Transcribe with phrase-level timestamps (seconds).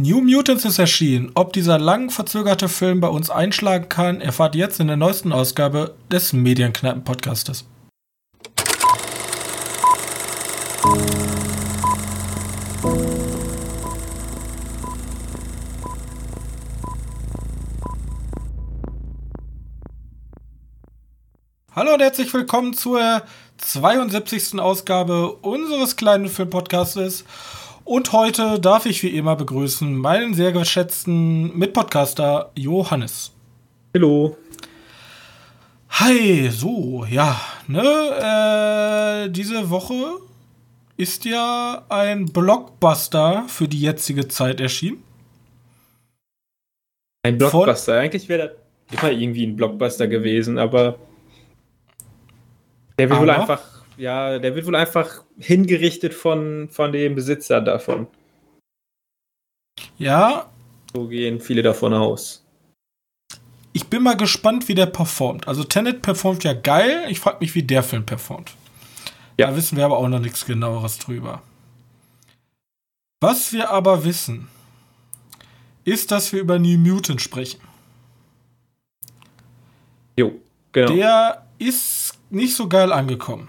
[0.00, 1.32] New Mutants ist erschienen.
[1.34, 5.96] Ob dieser lang verzögerte Film bei uns einschlagen kann, erfahrt jetzt in der neuesten Ausgabe
[6.08, 7.64] des Medienkneipen-Podcastes.
[21.74, 23.22] Hallo und herzlich willkommen zur
[23.56, 24.60] 72.
[24.60, 27.24] Ausgabe unseres kleinen Filmpodcastes.
[27.88, 33.32] Und heute darf ich wie immer begrüßen meinen sehr geschätzten Mitpodcaster Johannes.
[33.94, 34.36] Hallo.
[35.88, 40.18] Hi, so, ja, ne, äh, diese Woche
[40.98, 45.02] ist ja ein Blockbuster für die jetzige Zeit erschienen.
[47.22, 48.54] Ein Blockbuster, Von eigentlich wäre
[48.90, 50.98] das immer irgendwie ein Blockbuster gewesen, aber
[52.98, 53.62] der wird wohl einfach,
[53.98, 58.06] ja, der wird wohl einfach hingerichtet von, von dem Besitzer davon.
[59.98, 60.48] Ja.
[60.94, 62.44] So gehen viele davon aus.
[63.72, 65.46] Ich bin mal gespannt, wie der performt.
[65.46, 67.04] Also Tenet performt ja geil.
[67.08, 68.52] Ich frage mich, wie der Film performt.
[69.38, 69.48] Ja.
[69.48, 71.42] Da wissen wir aber auch noch nichts genaueres drüber.
[73.20, 74.48] Was wir aber wissen,
[75.84, 77.60] ist, dass wir über New Mutant sprechen.
[80.16, 80.32] Jo,
[80.72, 80.94] genau.
[80.94, 83.48] Der ist nicht so geil angekommen.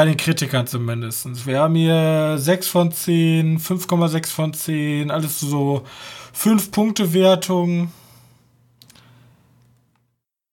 [0.00, 1.46] Bei den Kritikern zumindest.
[1.46, 5.82] Wir haben hier 6 von 10, 5,6 von 10, alles so
[6.32, 7.92] 5 Punkte Wertung.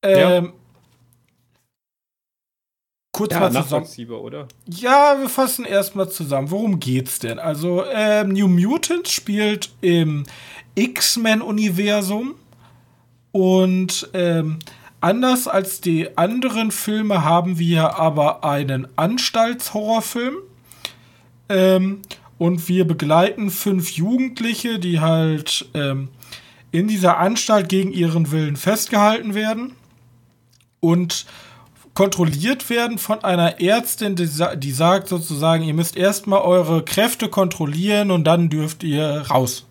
[0.02, 0.53] Ähm, ja.
[3.14, 4.09] Kurz ja, mal zusammen.
[4.09, 4.50] oder?
[4.66, 6.52] Ja, wir fassen erstmal zusammen.
[6.52, 7.40] Worum geht's denn?
[7.40, 10.25] Also, ähm, New Mutants spielt im
[10.75, 12.36] X-Men-Universum
[13.31, 14.59] und ähm,
[15.00, 20.36] Anders als die anderen Filme haben wir aber einen Anstaltshorrorfilm.
[21.50, 22.02] Ähm,
[22.38, 26.09] und wir begleiten fünf Jugendliche, die halt ähm,
[26.72, 29.73] in dieser Anstalt gegen ihren Willen festgehalten werden
[30.80, 31.25] und
[31.94, 38.12] kontrolliert werden von einer Ärztin, die, die sagt sozusagen, ihr müsst erstmal eure Kräfte kontrollieren
[38.12, 39.66] und dann dürft ihr raus.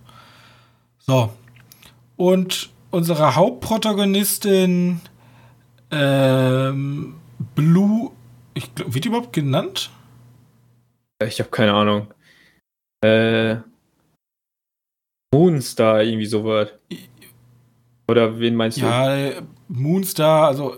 [0.98, 1.32] So.
[2.16, 5.00] Und unsere Hauptprotagonistin
[5.91, 7.14] ähm,
[7.54, 8.10] Blue,
[8.54, 9.91] ich glaub, wird die überhaupt genannt?
[11.22, 12.08] Ich habe keine Ahnung.
[13.04, 13.56] Äh,
[15.34, 16.69] Moonstar, irgendwie sowas.
[18.08, 18.82] Oder wen meinst du?
[18.82, 20.76] Ja, Moonstar, also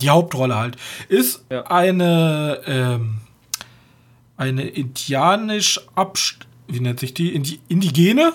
[0.00, 0.76] die Hauptrolle halt,
[1.08, 1.66] ist ja.
[1.66, 3.18] eine, ähm,
[4.36, 7.34] eine indianisch abst wie nennt sich die?
[7.34, 8.32] Indi Indigene?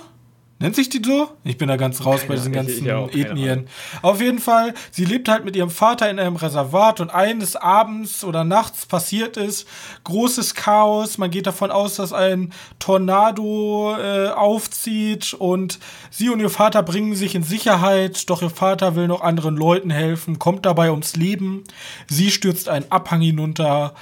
[0.62, 1.30] Nennt sich die so?
[1.44, 3.68] Ich bin da ganz raus keine bei diesen ganzen ich, ich Ethnien.
[4.04, 8.24] Auf jeden Fall, sie lebt halt mit ihrem Vater in einem Reservat und eines Abends
[8.24, 9.68] oder nachts passiert ist
[10.04, 11.18] großes Chaos.
[11.18, 15.80] Man geht davon aus, dass ein Tornado äh, aufzieht und
[16.12, 19.90] sie und ihr Vater bringen sich in Sicherheit, doch ihr Vater will noch anderen Leuten
[19.90, 21.64] helfen, kommt dabei ums Leben.
[22.08, 23.96] Sie stürzt einen Abhang hinunter,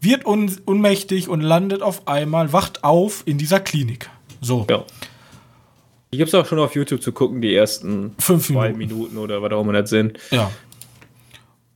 [0.00, 4.10] wird un unmächtig und landet auf einmal, wacht auf in dieser Klinik.
[4.42, 4.66] So.
[4.68, 4.84] Ja.
[6.16, 8.78] Die gibt es auch schon auf YouTube zu gucken, die ersten Fünf zwei Minuten.
[8.78, 10.18] Minuten oder was auch immer das sind.
[10.30, 10.50] Ja.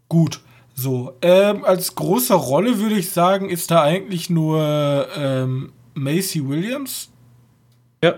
[0.08, 0.40] Gut.
[0.74, 7.10] So, ähm, als große Rolle würde ich sagen, ist da eigentlich nur ähm, Macy Williams
[8.02, 8.14] ja.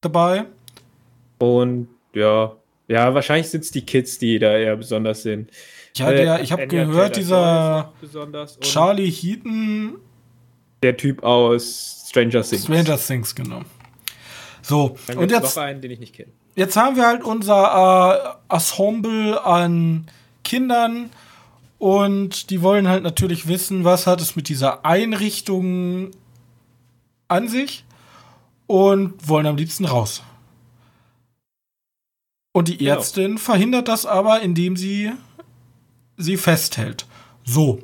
[0.00, 0.46] dabei.
[1.38, 2.56] Und ja,
[2.88, 5.52] ja, wahrscheinlich sind es die Kids, die da eher besonders sind.
[5.94, 7.92] Ja, der, äh, ich habe gehört, dieser
[8.60, 9.98] Charlie Heaton.
[10.82, 12.64] Der Typ aus Stranger Things.
[12.64, 13.62] Stranger Things, genau.
[14.68, 15.56] So, und jetzt.
[15.56, 16.30] Noch einen, den ich nicht kenne.
[16.54, 20.06] Jetzt haben wir halt unser äh, Ensemble an
[20.44, 21.10] Kindern
[21.78, 26.10] und die wollen halt natürlich wissen, was hat es mit dieser Einrichtung
[27.28, 27.84] an sich
[28.66, 30.22] und wollen am liebsten raus.
[32.52, 32.96] Und die genau.
[32.96, 33.40] Ärztin genau.
[33.40, 35.12] verhindert das aber, indem sie
[36.16, 37.06] sie festhält.
[37.44, 37.80] So.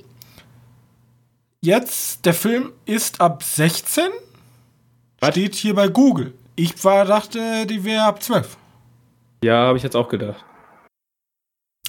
[1.61, 4.05] Jetzt, der Film ist ab 16.
[5.21, 5.31] Was?
[5.31, 6.35] Steht hier bei Google.
[6.57, 8.57] Ich war, dachte, die wäre ab 12.
[9.43, 10.45] Ja, habe ich jetzt auch gedacht.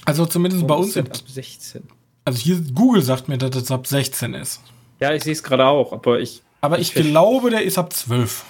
[0.05, 0.97] Also zumindest Wo bei uns.
[0.97, 1.83] Ab 16.
[2.25, 4.61] Also hier, Google sagt mir, dass es ab 16 ist.
[4.99, 6.41] Ja, ich sehe es gerade auch, aber ich.
[6.61, 8.43] Aber ich, ich glaube, der ist ab 12.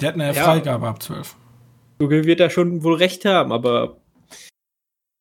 [0.00, 0.44] Der hat eine ja.
[0.44, 1.34] Freigabe ab 12.
[1.98, 3.96] Google wird da schon wohl recht haben, aber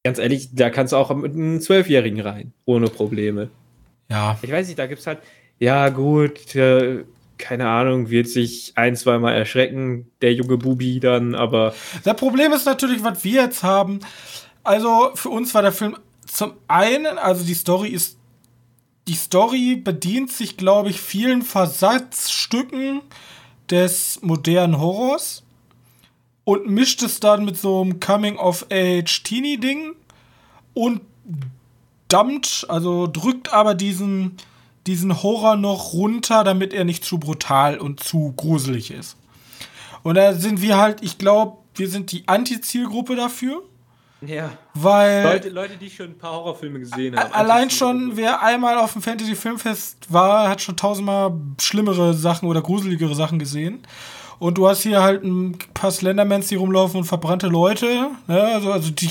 [0.04, 3.50] ganz ehrlich, da kannst du auch mit einem Zwölfjährigen rein, ohne Probleme.
[4.10, 4.38] Ja.
[4.42, 5.20] Ich weiß nicht, da gibt es halt,
[5.60, 7.04] ja gut, äh,
[7.40, 11.74] keine Ahnung, wird sich ein, zweimal erschrecken, der junge Bubi dann, aber.
[12.04, 14.02] Das Problem ist natürlich, was wir jetzt haben.
[14.64, 15.98] Also, für uns war der Film
[16.28, 18.18] zum einen, also die Story ist.
[19.08, 23.02] Die Story bedient sich, glaube ich, vielen Versatzstücken
[23.72, 25.42] des modernen Horrors
[26.44, 29.96] und mischt es dann mit so einem Coming-of-Age-Teenie-Ding
[30.76, 31.02] und
[32.08, 34.38] dumpt, also drückt aber diesen,
[34.90, 39.18] diesen Horror noch runter, damit er nicht zu brutal und zu gruselig ist.
[40.02, 43.62] Und da sind wir halt, ich glaube, wir sind die Anti-Zielgruppe dafür.
[44.26, 44.50] Ja.
[44.74, 45.24] Weil.
[45.24, 47.32] Leute, Leute, die schon ein paar Horrorfilme gesehen haben.
[47.34, 52.64] Allein schon, wer einmal auf dem Fantasy Filmfest war, hat schon tausendmal schlimmere Sachen oder
[52.64, 53.84] gruseligere Sachen gesehen.
[54.40, 58.10] Und du hast hier halt ein paar Slendermans, die rumlaufen und verbrannte Leute.
[58.26, 58.42] Ne?
[58.42, 59.10] Also, also die,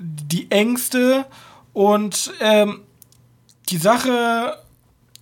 [0.00, 1.24] die Ängste.
[1.72, 2.80] Und ähm,
[3.68, 4.56] die Sache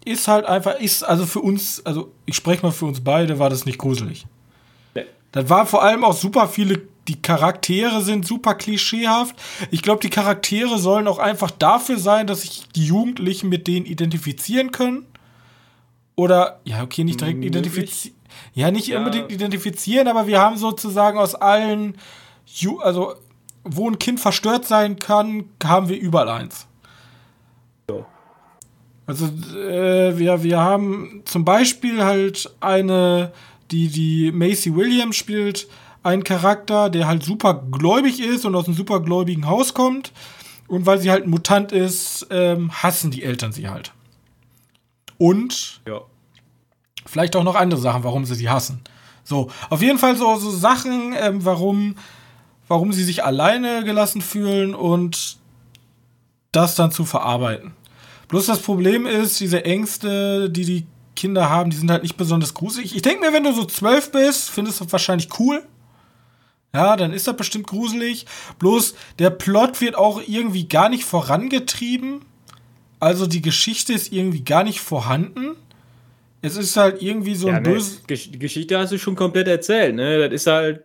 [0.07, 3.51] ist halt einfach, ist also für uns, also ich spreche mal für uns beide, war
[3.51, 4.27] das nicht gruselig.
[4.95, 5.05] Nee.
[5.33, 9.37] Das war vor allem auch super viele die Charaktere sind super klischeehaft.
[9.71, 13.87] Ich glaube, die Charaktere sollen auch einfach dafür sein, dass sich die Jugendlichen mit denen
[13.87, 15.07] identifizieren können.
[16.17, 18.17] Oder, ja, okay, nicht direkt identifizieren.
[18.55, 18.99] Ja, nicht ja.
[18.99, 21.97] unbedingt identifizieren, aber wir haben sozusagen aus allen,
[22.47, 23.15] Ju also,
[23.65, 26.67] wo ein Kind verstört sein kann, haben wir überall eins.
[27.89, 28.05] So.
[29.07, 33.33] Also, äh, wir, wir haben zum Beispiel halt eine,
[33.71, 35.69] die, die Macy Williams spielt,
[36.03, 40.13] ein Charakter, der halt super gläubig ist und aus einem super gläubigen Haus kommt.
[40.69, 43.93] Und weil sie halt ein Mutant ist, ähm, hassen die Eltern sie halt.
[45.19, 46.01] Und ja.
[47.07, 48.81] vielleicht auch noch andere Sachen, warum sie sie hassen.
[49.23, 51.97] So, auf jeden Fall so, so Sachen, ähm, warum,
[52.69, 55.37] warum sie sich alleine gelassen fühlen und
[56.53, 57.73] das dann zu verarbeiten.
[58.29, 62.55] Bloß das Problem ist, diese Ängste, die die Kinder haben, die sind halt nicht besonders
[62.55, 62.95] gruselig.
[62.95, 65.63] Ich denke mir, wenn du so zwölf bist, findest du das wahrscheinlich cool.
[66.75, 68.27] Ja, dann ist das bestimmt gruselig.
[68.59, 72.21] Bloß der Plot wird auch irgendwie gar nicht vorangetrieben.
[73.01, 75.57] Also die Geschichte ist irgendwie gar nicht vorhanden.
[76.43, 78.03] Es ist halt irgendwie so ja, ein ne, böses.
[78.07, 80.29] Die Geschichte hast du schon komplett erzählt, ne?
[80.29, 80.85] Das ist halt.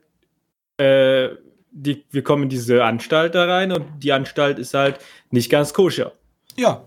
[0.77, 1.35] Äh,
[1.73, 4.99] die, wir kommen in diese Anstalt da rein und die Anstalt ist halt
[5.29, 6.11] nicht ganz koscher.
[6.57, 6.83] Ja.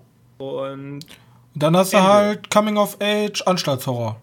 [0.50, 1.06] Und.
[1.55, 2.06] Dann hast Ende.
[2.06, 4.20] du halt Coming of Age Anstaltshorror.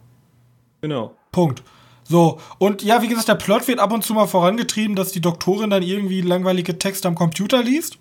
[0.82, 1.16] Genau.
[1.32, 1.64] Punkt.
[2.04, 5.22] So, und ja, wie gesagt, der Plot wird ab und zu mal vorangetrieben, dass die
[5.22, 7.98] Doktorin dann irgendwie langweilige Texte am Computer liest.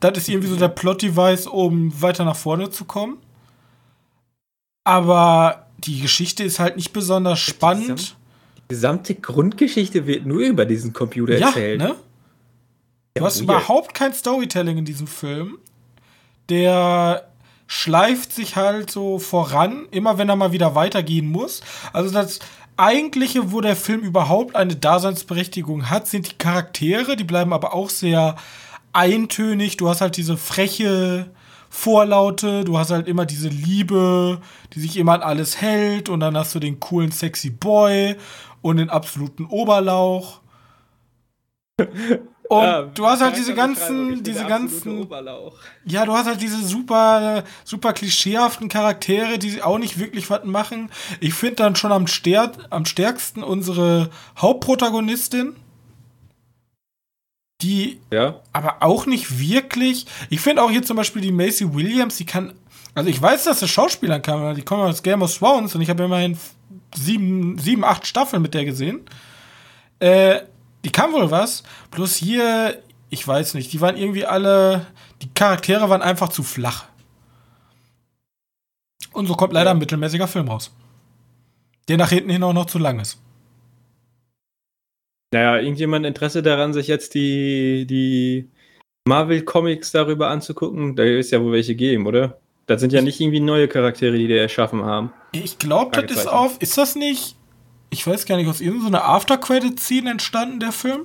[0.00, 3.18] Das ist irgendwie so der Plot-Device, um weiter nach vorne zu kommen.
[4.84, 8.16] Aber die Geschichte ist halt nicht besonders spannend.
[8.58, 11.78] Die gesamte Grundgeschichte wird nur über diesen Computer ja, erzählt.
[11.78, 11.94] Ne?
[13.14, 15.58] Du hast überhaupt kein Storytelling in diesem Film.
[16.48, 17.31] Der
[17.72, 21.62] schleift sich halt so voran, immer wenn er mal wieder weitergehen muss.
[21.94, 22.38] Also das
[22.76, 27.16] eigentliche, wo der Film überhaupt eine Daseinsberechtigung hat, sind die Charaktere.
[27.16, 28.36] Die bleiben aber auch sehr
[28.92, 29.78] eintönig.
[29.78, 31.30] Du hast halt diese freche
[31.70, 34.42] Vorlaute, du hast halt immer diese Liebe,
[34.74, 36.10] die sich immer an alles hält.
[36.10, 38.16] Und dann hast du den coolen, sexy Boy
[38.60, 40.42] und den absoluten Oberlauch.
[42.52, 45.08] Und ja, du hast halt diese ganzen, diese ganzen,
[45.86, 50.90] ja, du hast halt diese super, super klischeehaften Charaktere, die auch nicht wirklich was machen.
[51.20, 55.56] Ich finde dann schon am, stär am stärksten unsere Hauptprotagonistin,
[57.62, 58.40] die ja.
[58.52, 60.04] aber auch nicht wirklich.
[60.28, 62.52] Ich finde auch hier zum Beispiel die Macy Williams, die kann,
[62.94, 65.88] also ich weiß, dass sie Schauspielern kann, die kommen aus Game of Thrones und ich
[65.88, 66.36] habe immerhin
[66.94, 69.00] sieben, sieben, acht Staffeln mit der gesehen.
[70.00, 70.40] Äh,
[70.84, 71.62] die kann wohl was.
[71.90, 74.86] Bloß hier, ich weiß nicht, die waren irgendwie alle,
[75.22, 76.86] die Charaktere waren einfach zu flach.
[79.12, 80.74] Und so kommt leider ein mittelmäßiger Film raus.
[81.88, 83.20] Der nach hinten hin auch noch zu lang ist.
[85.32, 88.50] Naja, irgendjemand Interesse daran, sich jetzt die, die
[89.06, 90.94] Marvel-Comics darüber anzugucken?
[90.94, 92.38] Da ist ja wohl welche geben, oder?
[92.66, 95.12] Das sind ja nicht irgendwie neue Charaktere, die die erschaffen haben.
[95.32, 96.60] Ich glaube, das ist auf.
[96.60, 97.36] Ist das nicht
[97.92, 101.02] ich weiß gar nicht, aus irgendeiner After-Credit-Scene entstanden, der Film?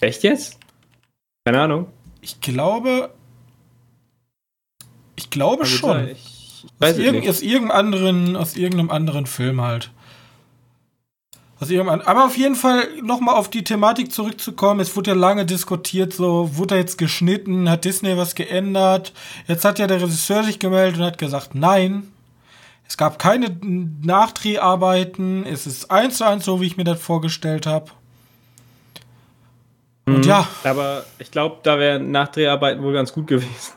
[0.00, 0.58] Echt jetzt?
[1.44, 1.88] Keine Ahnung.
[2.20, 3.10] Ich glaube.
[5.16, 6.08] Ich glaube also schon.
[6.08, 9.90] Ich, aus, irgend, aus, irgendeinem anderen, aus irgendeinem anderen Film halt.
[11.58, 14.78] Aus irgendeinem, aber auf jeden Fall nochmal auf die Thematik zurückzukommen.
[14.78, 19.12] Es wurde ja lange diskutiert, so wurde jetzt geschnitten, hat Disney was geändert.
[19.48, 22.12] Jetzt hat ja der Regisseur sich gemeldet und hat gesagt, nein,
[22.88, 23.56] es gab keine
[24.02, 25.44] Nachdreharbeiten.
[25.44, 27.90] Es ist eins zu eins so, wie ich mir das vorgestellt habe.
[30.06, 30.46] Und mhm, ja.
[30.62, 33.72] Aber ich glaube, da wären Nachdreharbeiten wohl ganz gut gewesen.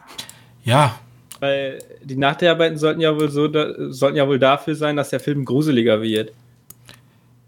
[0.64, 1.00] Ja.
[1.40, 5.20] Weil die Nachdreharbeiten sollten ja wohl so, da, sollten ja wohl dafür sein, dass der
[5.20, 6.32] Film gruseliger wird.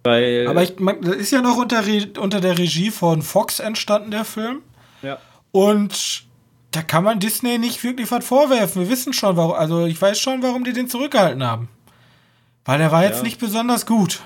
[0.04, 1.84] Weil Aber ich, man, das ist ja noch unter,
[2.20, 4.62] unter der Regie von Fox entstanden, der Film.
[5.04, 5.20] Ja.
[5.52, 6.24] Und
[6.72, 8.84] da kann man Disney nicht wirklich was vorwerfen.
[8.84, 9.54] Wir wissen schon, warum.
[9.54, 11.70] Also ich weiß schon, warum die den zurückgehalten haben.
[12.66, 13.24] Weil der war jetzt ja.
[13.24, 14.22] nicht besonders gut.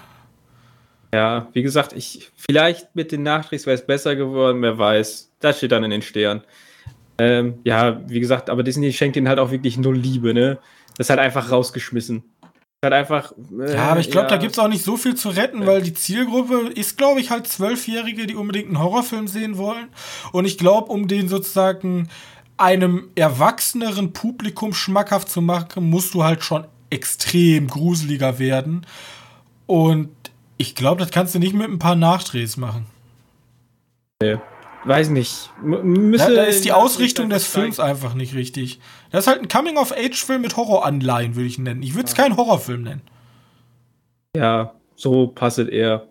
[1.14, 5.32] Ja, wie gesagt, ich vielleicht mit den Nachdrehs wäre es besser geworden, wer weiß.
[5.40, 6.42] Das steht dann in den Sternen.
[7.18, 10.60] Ähm, ja, wie gesagt, aber Disney schenkt ihnen halt auch wirklich null Liebe, ne?
[10.98, 12.24] Das ist halt einfach rausgeschmissen.
[12.84, 13.34] Halt einfach.
[13.60, 14.36] Äh, ja, aber ich glaube, ja.
[14.36, 15.68] da gibt es auch nicht so viel zu retten, ja.
[15.68, 19.88] weil die Zielgruppe ist, glaube ich, halt Zwölfjährige, die unbedingt einen Horrorfilm sehen wollen.
[20.34, 22.10] Und ich glaube, um den sozusagen
[22.58, 28.86] einem erwachseneren Publikum schmackhaft zu machen, musst du halt schon extrem gruseliger werden.
[29.66, 30.10] Und
[30.58, 32.86] ich glaube, das kannst du nicht mit ein paar Nachdrehs machen.
[34.22, 34.38] Nee.
[34.86, 35.50] Weiß nicht.
[35.64, 38.80] Müsse da, da ist die Ausrichtung des Films einfach nicht richtig.
[39.10, 41.82] Das ist halt ein Coming-of-Age-Film mit Horroranleihen, würde ich ihn nennen.
[41.82, 42.24] Ich würde es ja.
[42.24, 43.02] keinen Horrorfilm nennen.
[44.38, 46.08] Ja, so passt er.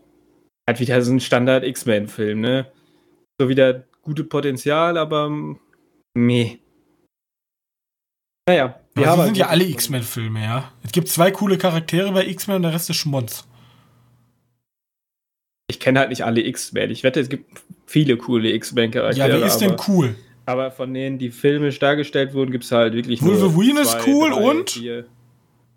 [0.69, 2.67] Hat wieder so ein Standard-X-Men-Film, ne?
[3.39, 5.31] So wieder gute Potenzial, aber
[6.15, 6.59] meh.
[8.49, 8.81] Naja.
[8.95, 10.73] Wir haben sind ja alle X-Men-Filme, ja.
[10.85, 13.47] Es gibt zwei coole Charaktere bei X-Men und der Rest ist Schmonz.
[15.69, 16.91] Ich kenne halt nicht alle X-Men.
[16.91, 19.29] Ich wette, es gibt viele coole X-Men-Charaktere.
[19.29, 20.15] Ja, wer ist denn cool?
[20.47, 24.51] Aber von denen, die filmisch dargestellt wurden, gibt es halt wirklich Wolverine ist cool drei,
[24.51, 24.71] und?
[24.71, 25.09] Vier.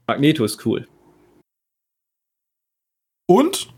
[0.06, 0.88] Magneto ist cool.
[3.27, 3.74] Und?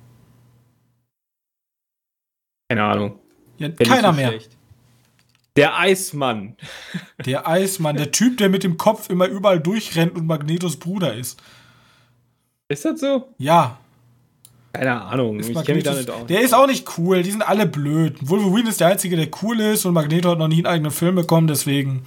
[2.70, 3.20] Keine Ahnung.
[3.58, 4.30] Ja, keiner mehr.
[4.30, 4.59] Schlecht.
[5.56, 6.56] Der Eismann.
[7.26, 11.42] Der Eismann, der Typ, der mit dem Kopf immer überall durchrennt und Magnetos Bruder ist.
[12.70, 13.34] Ist das so?
[13.38, 13.80] Ja.
[14.74, 16.28] Keine Ahnung, ich kenne mich da nicht aus.
[16.28, 18.18] Der ist auch nicht cool, die sind alle blöd.
[18.22, 21.16] Wolverine ist der Einzige, der cool ist und Magneto hat noch nie einen eigenen Film
[21.16, 22.04] bekommen, deswegen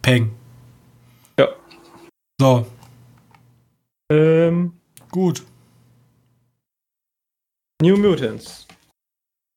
[0.00, 0.32] Peng.
[1.38, 1.48] Ja.
[2.40, 2.66] So.
[4.10, 4.72] Ähm.
[5.10, 5.42] Gut.
[7.82, 8.66] New Mutants.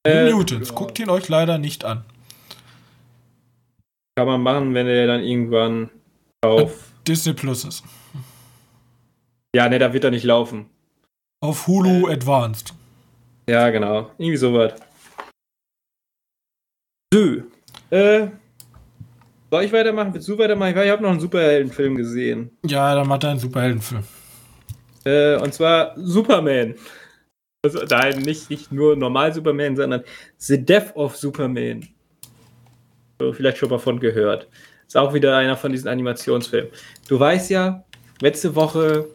[0.05, 2.03] New äh, Mutants, guckt ihn euch leider nicht an.
[4.15, 5.89] Kann man machen, wenn er dann irgendwann
[6.43, 7.83] auf Disney Plus ist.
[9.55, 10.69] Ja, ne, da wird er nicht laufen.
[11.41, 12.73] Auf Hulu äh, Advanced.
[13.49, 14.11] Ja, genau.
[14.17, 14.73] Irgendwie sowas.
[17.13, 17.43] So.
[17.89, 18.29] Äh,
[19.51, 20.13] soll ich weitermachen?
[20.13, 20.77] Willst du weitermachen?
[20.77, 22.57] Ich habe noch einen Superheldenfilm gesehen.
[22.65, 24.03] Ja, dann macht er einen Superheldenfilm.
[25.05, 26.75] Äh, und zwar Superman.
[27.63, 30.03] Also, nein, nicht, nicht nur normal Superman, sondern
[30.37, 31.87] The Death of Superman.
[33.19, 34.47] Vielleicht schon mal von gehört.
[34.87, 36.71] Ist auch wieder einer von diesen Animationsfilmen.
[37.07, 37.83] Du weißt ja,
[38.21, 39.07] letzte Woche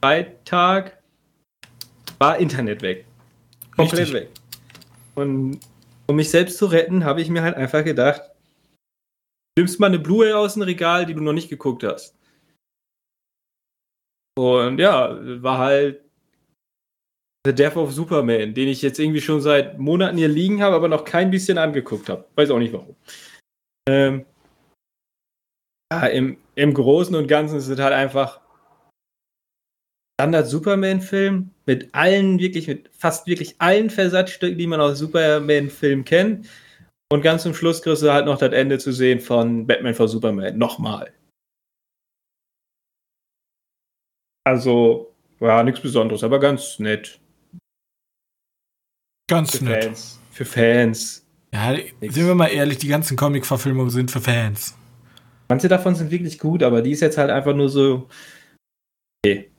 [0.00, 1.02] Freitag
[2.18, 3.06] war Internet weg.
[3.76, 4.14] Komplett Richtig.
[4.14, 4.30] weg.
[5.14, 5.60] Und
[6.06, 8.22] um mich selbst zu retten, habe ich mir halt einfach gedacht,
[9.58, 12.16] nimmst mal eine Blu-ray aus dem Regal, die du noch nicht geguckt hast.
[14.36, 16.03] Und ja, war halt
[17.46, 20.88] The Death of Superman, den ich jetzt irgendwie schon seit Monaten hier liegen habe, aber
[20.88, 22.24] noch kein bisschen angeguckt habe.
[22.36, 22.96] Weiß auch nicht warum.
[23.86, 24.24] Ähm,
[25.92, 28.40] ja, im, im Großen und Ganzen ist es halt einfach
[30.20, 36.48] Standard-Superman-Film mit allen, wirklich, mit fast wirklich allen Versatzstücken, die man aus Superman-Filmen kennt.
[37.12, 40.08] Und ganz zum Schluss kriegst du halt noch das Ende zu sehen von Batman vor
[40.08, 40.56] Superman.
[40.56, 41.12] Nochmal.
[44.44, 47.20] Also, ja, nichts Besonderes, aber ganz nett.
[49.26, 49.84] Ganz für nett.
[49.84, 50.20] Fans.
[50.30, 51.26] Für Fans.
[51.52, 52.14] Ja, nix.
[52.14, 54.74] sind wir mal ehrlich, die ganzen Comic-Verfilmungen sind für Fans.
[55.48, 58.08] Manche davon sind wirklich gut, aber die ist jetzt halt einfach nur so.
[59.24, 59.50] Okay.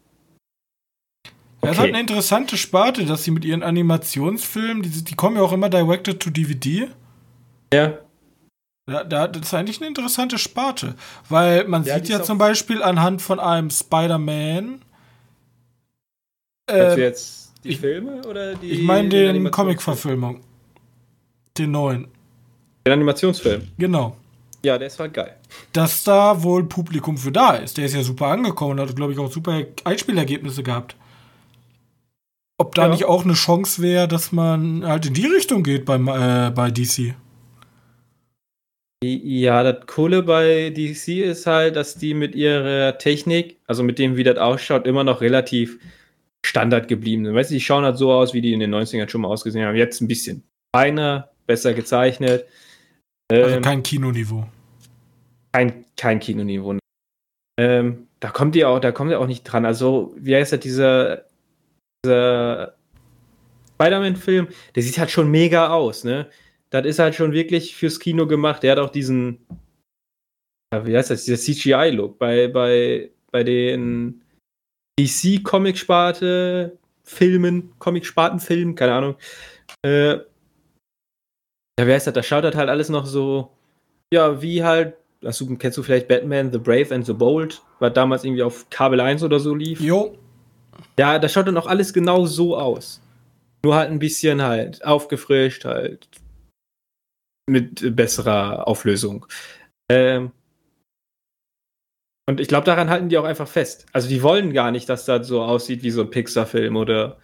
[1.62, 1.72] Okay.
[1.72, 5.54] Das halt eine interessante Sparte, dass sie mit ihren Animationsfilmen, die, die kommen ja auch
[5.54, 6.90] immer directed to DVD.
[7.74, 8.00] Ja.
[8.88, 10.94] Da, da, das ist eigentlich eine interessante Sparte,
[11.28, 14.82] weil man ja, sieht ja zum Beispiel anhand von einem Spider-Man.
[16.70, 18.70] Äh, jetzt die ich, Filme oder die?
[18.70, 20.42] Ich meine den Comic-Verfilmung.
[21.58, 22.08] Den neuen.
[22.86, 23.64] Den Animationsfilm.
[23.78, 24.16] Genau.
[24.64, 25.36] Ja, der ist halt geil.
[25.74, 27.78] Dass da wohl Publikum für da ist.
[27.78, 30.96] Der ist ja super angekommen und hat, glaube ich, auch super Einspielergebnisse gehabt.
[32.58, 32.90] Ob da ja.
[32.90, 36.72] nicht auch eine Chance wäre, dass man halt in die Richtung geht beim, äh, bei
[36.72, 37.14] DC?
[39.04, 44.16] Ja, das Coole bei DC ist halt, dass die mit ihrer Technik, also mit dem,
[44.16, 45.80] wie das ausschaut, immer noch relativ
[46.46, 47.36] Standard geblieben sind.
[47.36, 49.66] Weißt du, die schauen halt so aus, wie die in den 90ern schon mal ausgesehen
[49.66, 49.76] haben.
[49.76, 50.44] Jetzt ein bisschen
[50.76, 52.46] feiner, besser gezeichnet.
[53.32, 54.48] Also ähm, kein Kinoniveau.
[55.52, 56.78] Kein, kein Kinoniveau.
[57.60, 59.66] Ähm, da kommt ihr auch, da kommt ihr auch nicht dran.
[59.66, 61.26] Also, wie heißt das, dieser
[62.06, 62.76] dieser
[63.74, 66.30] Spider-Man-Film, der sieht halt schon mega aus, ne?
[66.70, 68.64] Das ist halt schon wirklich fürs Kino gemacht.
[68.64, 69.46] Der hat auch diesen,
[70.72, 72.20] wie heißt das, dieser CGI-Look.
[72.20, 74.22] Bei, bei, bei den
[75.00, 79.16] DC-Comic-Sparte Filmen, Comic-Sparten-Filmen, keine Ahnung.
[79.84, 80.16] Äh,
[81.78, 82.14] ja, wie heißt das?
[82.14, 83.52] Da schaut halt alles noch so,
[84.14, 88.24] ja, wie halt, du, kennst du vielleicht Batman, The Brave and the Bold, was damals
[88.24, 89.80] irgendwie auf Kabel 1 oder so lief?
[89.82, 90.18] Jo.
[90.98, 93.02] Ja, das schaut dann auch alles genau so aus.
[93.64, 96.08] Nur halt ein bisschen halt aufgefrischt, halt
[97.48, 99.26] mit besserer Auflösung.
[99.92, 100.32] Ähm,
[102.28, 103.86] und ich glaube, daran halten die auch einfach fest.
[103.94, 107.18] Also die wollen gar nicht, dass das so aussieht wie so ein Pixar-Film oder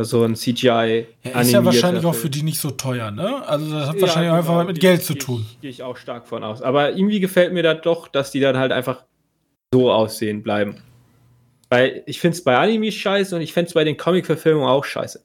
[0.00, 1.06] so ein CGI.
[1.22, 3.46] Ja, ist ja wahrscheinlich auch für die nicht so teuer, ne?
[3.46, 5.46] Also das hat ja, wahrscheinlich genau, einfach mit Geld zu tun.
[5.60, 6.62] Gehe ich auch stark von aus.
[6.62, 9.04] Aber irgendwie gefällt mir das doch, dass die dann halt einfach
[9.72, 10.82] so aussehen bleiben.
[11.68, 14.84] Weil ich finde es bei Anime scheiße und ich fände es bei den Comic-Verfilmungen auch
[14.84, 15.22] scheiße.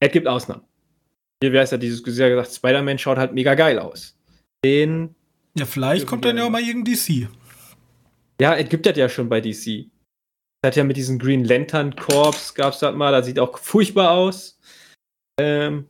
[0.00, 0.62] Es gibt Ausnahmen.
[1.42, 4.16] Hier wäre es ja dieses ja gesagt, Spider-Man schaut halt mega geil aus.
[4.64, 5.14] Den.
[5.56, 7.28] Ja, vielleicht kommt dann ja auch mal irgendein DC.
[8.40, 9.90] Ja, es gibt das ja schon bei DC.
[10.62, 13.58] Das hat ja mit diesem Green Lantern Corps gab es das mal, das sieht auch
[13.58, 14.58] furchtbar aus.
[15.40, 15.88] Ähm,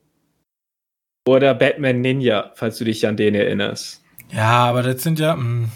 [1.26, 4.02] oder Batman Ninja, falls du dich an den erinnerst.
[4.30, 5.34] Ja, aber das sind ja.
[5.34, 5.70] Hm.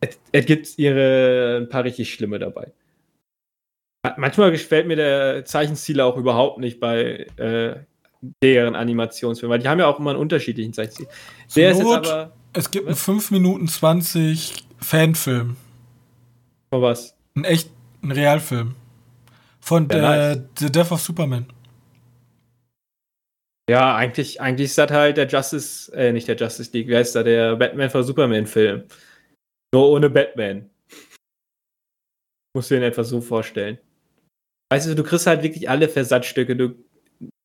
[0.00, 2.72] Es, es gibt ihre ein paar richtig schlimme dabei.
[4.16, 7.76] Manchmal gefällt mir der Zeichenstil auch überhaupt nicht bei äh,
[8.42, 11.08] deren Animationsfilmen, weil die haben ja auch immer einen unterschiedlichen Zeichenstil.
[11.56, 13.08] Der ist jetzt aber es gibt was?
[13.08, 15.56] einen 5 Minuten 20 Fanfilm.
[16.70, 17.16] Von was?
[17.34, 17.70] Ein echt,
[18.02, 18.74] ein Realfilm.
[19.60, 20.48] Von ja, der, nice.
[20.58, 21.46] The Death of Superman.
[23.70, 27.14] Ja, eigentlich, eigentlich ist das halt der Justice, äh, nicht der Justice League, wie heißt
[27.14, 28.84] da, der Batman for Superman-Film.
[29.74, 30.70] Nur ohne Batman.
[32.56, 33.78] Musst du dir etwa so vorstellen.
[34.72, 36.74] Weißt du, du kriegst halt wirklich alle Versatzstücke, du,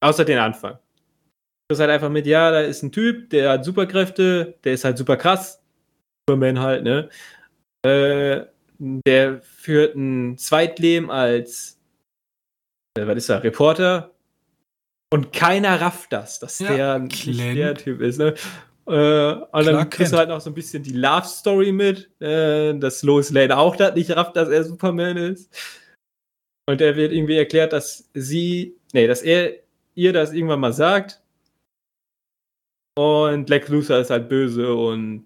[0.01, 0.77] außer den Anfang
[1.73, 4.97] kriegst halt einfach mit, ja, da ist ein Typ, der hat Superkräfte, der ist halt
[4.97, 5.61] super krass.
[6.27, 7.09] Superman halt, ne?
[7.85, 8.45] Äh,
[8.79, 11.79] der führt ein Zweitleben als,
[12.97, 14.11] äh, was ist er, Reporter.
[15.11, 18.35] Und keiner rafft das, dass ja, der nicht der Typ ist, ne?
[18.85, 22.73] Äh, und dann kriegst du halt noch so ein bisschen die Love Story mit, äh,
[22.77, 25.49] dass Lois Lane auch das nicht rafft, dass er Superman ist.
[26.69, 29.53] Und er wird irgendwie erklärt, dass sie, nee, dass er
[29.95, 31.22] ihr das irgendwann mal sagt
[32.95, 35.25] und Lex Luthor ist halt böse und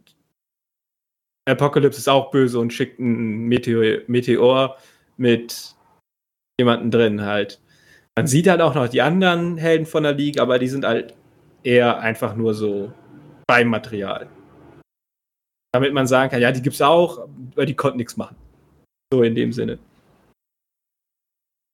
[1.47, 4.77] Apocalypse ist auch böse und schickt einen Meteor, Meteor
[5.17, 5.75] mit
[6.59, 7.61] jemanden drin halt.
[8.17, 11.15] Man sieht halt auch noch die anderen Helden von der League, aber die sind halt
[11.63, 12.91] eher einfach nur so
[13.47, 14.27] beim Material.
[15.71, 18.35] Damit man sagen kann, ja, die gibt's auch, aber die konnten nichts machen.
[19.13, 19.79] So in dem Sinne.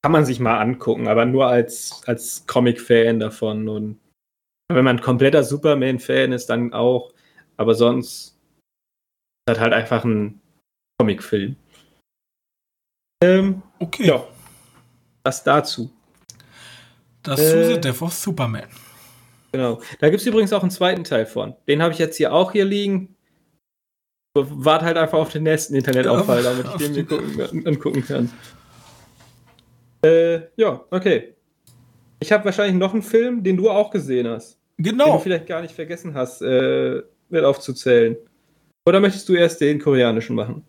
[0.04, 4.00] Kann man sich mal angucken, aber nur als, als Comic-Fan davon und
[4.76, 7.12] wenn man ein kompletter Superman-Fan ist, dann auch.
[7.58, 8.34] Aber sonst ist
[9.46, 10.42] das halt einfach ein
[10.98, 11.56] Comic-Film.
[13.24, 14.08] Ähm, okay.
[14.08, 14.28] Ja.
[15.24, 15.92] Das dazu.
[17.22, 18.68] Das äh, The Death of Superman.
[19.54, 19.82] Genau.
[20.00, 21.56] Da gibt es übrigens auch einen zweiten Teil von.
[21.68, 23.16] Den habe ich jetzt hier auch hier liegen.
[24.36, 28.32] Wart halt einfach auf den nächsten Internetaufall, damit ich den mir gucken, angucken kann.
[30.04, 31.36] Äh, ja, okay.
[32.20, 34.60] Ich habe wahrscheinlich noch einen Film, den du auch gesehen hast.
[34.78, 35.06] Genau.
[35.06, 38.18] Den du vielleicht gar nicht vergessen hast, äh, mit aufzuzählen.
[38.86, 40.64] Oder möchtest du erst den koreanischen machen?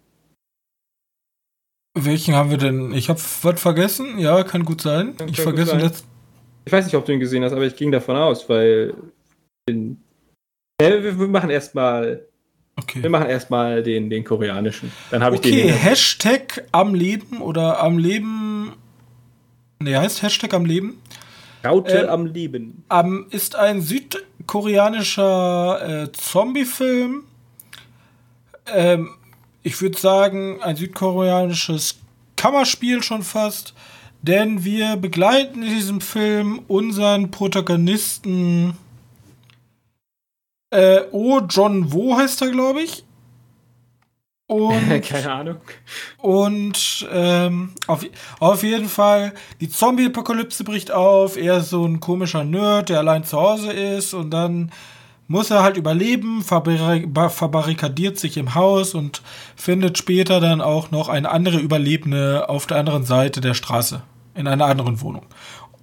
[1.96, 2.92] Welchen haben wir denn?
[2.92, 4.18] Ich habe was vergessen?
[4.18, 5.16] Ja, kann gut sein.
[5.16, 6.04] Kann ich vergesse letzt.
[6.64, 8.94] Ich weiß nicht, ob du ihn gesehen hast, aber ich ging davon aus, weil.
[9.68, 10.02] Den,
[10.80, 12.26] ja, wir machen erstmal.
[12.76, 13.02] Okay.
[13.02, 14.90] Wir machen erstmal den, den koreanischen.
[15.12, 15.70] Dann habe okay, ich den.
[15.70, 18.72] Okay, Hashtag am Leben oder am Leben.
[19.80, 21.00] Ne, heißt Hashtag am Leben.
[21.64, 22.85] Raute äh, am Leben.
[22.90, 27.24] Ähm, ist ein südkoreanischer äh, Zombie-Film.
[28.66, 29.11] Ähm,
[29.62, 32.00] ich würde sagen, ein südkoreanisches
[32.37, 33.74] Kammerspiel schon fast.
[34.22, 38.79] Denn wir begleiten in diesem Film unseren Protagonisten.
[40.70, 43.05] Äh, oh, John Wo heißt er, glaube ich.
[44.46, 45.57] Und, Keine Ahnung.
[46.18, 48.04] Und ähm, auf,
[48.40, 51.37] auf jeden Fall, die Zombie-Apokalypse bricht auf.
[51.37, 54.12] Er ist so ein komischer Nerd, der allein zu Hause ist.
[54.12, 54.70] Und dann
[55.28, 59.22] muss er halt überleben, verbarrikadiert sich im Haus und
[59.57, 64.02] findet später dann auch noch eine andere Überlebende auf der anderen Seite der Straße.
[64.35, 65.26] In einer anderen Wohnung.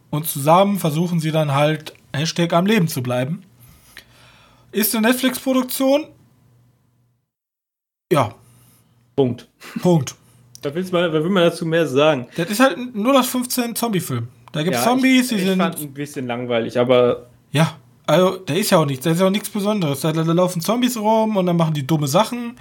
[0.09, 3.43] Und zusammen versuchen sie dann halt Hashtag am Leben zu bleiben.
[4.71, 6.07] Ist eine Netflix-Produktion.
[8.11, 8.35] Ja,
[9.21, 9.47] Punkt.
[9.83, 10.15] Punkt.
[10.63, 12.27] Da, willst man, da will man dazu mehr sagen.
[12.35, 14.27] Das ist halt nur das 15 Zombie-Film.
[14.51, 15.57] Da gibt es ja, Zombies, ich, die ich sind.
[15.57, 17.27] fand ein bisschen langweilig, aber.
[17.51, 20.01] Ja, also der ist ja auch nichts, der ist ja auch nichts Besonderes.
[20.01, 22.57] Da, da, laufen Zombies rum und dann machen die dumme Sachen.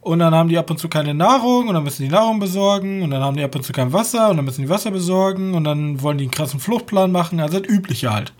[0.00, 3.02] Und dann haben die ab und zu keine Nahrung und dann müssen die Nahrung besorgen
[3.02, 5.54] und dann haben die ab und zu kein Wasser und dann müssen die Wasser besorgen
[5.54, 7.40] und dann wollen die einen krassen Fluchtplan machen.
[7.40, 8.32] Also das Übliche halt.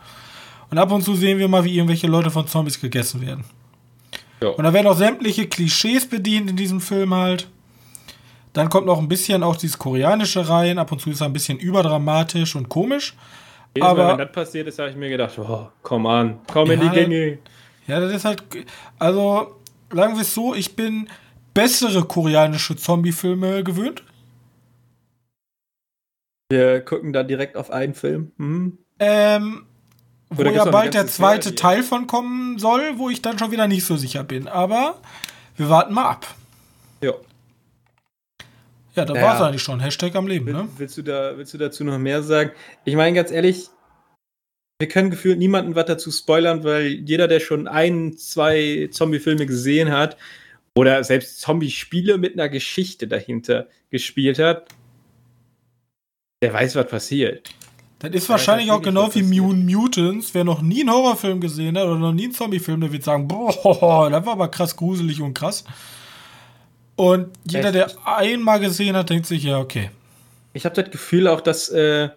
[0.71, 3.45] Und ab und zu sehen wir mal, wie irgendwelche Leute von Zombies gegessen werden.
[4.42, 4.49] Ja.
[4.49, 7.49] Und da werden auch sämtliche Klischees bedient in diesem Film halt.
[8.53, 10.79] Dann kommt noch ein bisschen auch dieses Koreanische rein.
[10.79, 13.14] Ab und zu ist er ein bisschen überdramatisch und komisch.
[13.75, 16.68] Jedes aber Mal, wenn das passiert ist, habe ich mir gedacht, oh, komm an, komm
[16.68, 17.38] ja, in die Gänge.
[17.87, 18.42] Ja, das ist halt,
[18.99, 19.57] also
[19.92, 21.09] sagen wir es so, ich bin
[21.53, 24.03] bessere koreanische Zombie-Filme gewöhnt.
[26.49, 28.33] Wir gucken da direkt auf einen Film.
[28.38, 28.79] Hm.
[28.99, 29.66] Ähm,
[30.31, 31.57] wo ja bald der zweite Serie.
[31.57, 34.49] Teil von kommen soll, wo ich dann schon wieder nicht so sicher bin.
[34.49, 35.01] Aber
[35.57, 36.35] wir warten mal ab.
[37.01, 37.12] Ja.
[38.95, 39.27] Ja, da naja.
[39.27, 39.81] war es eigentlich schon.
[39.81, 40.69] Hashtag am Leben, ne?
[40.79, 42.53] Willst du, da, willst du dazu noch mehr sagen?
[42.85, 43.69] Ich meine, ganz ehrlich,
[44.79, 49.93] wir können gefühlt niemanden was dazu spoilern, weil jeder, der schon ein, zwei Zombie-Filme gesehen
[49.93, 50.17] hat
[50.75, 54.69] oder selbst Zombie-Spiele mit einer Geschichte dahinter gespielt hat,
[56.43, 57.51] der weiß, was passiert.
[57.99, 60.35] Das ist wahrscheinlich auch genau wie Mutant Mutants.
[60.35, 63.27] Wer noch nie einen Horrorfilm gesehen hat oder noch nie einen Zombie-Film, der wird sagen,
[63.27, 65.65] boah, das war aber krass gruselig und krass.
[66.97, 69.91] Und jeder, der einmal gesehen hat, denkt sich, ja, okay.
[70.53, 72.09] Ich habe das Gefühl auch, dass äh,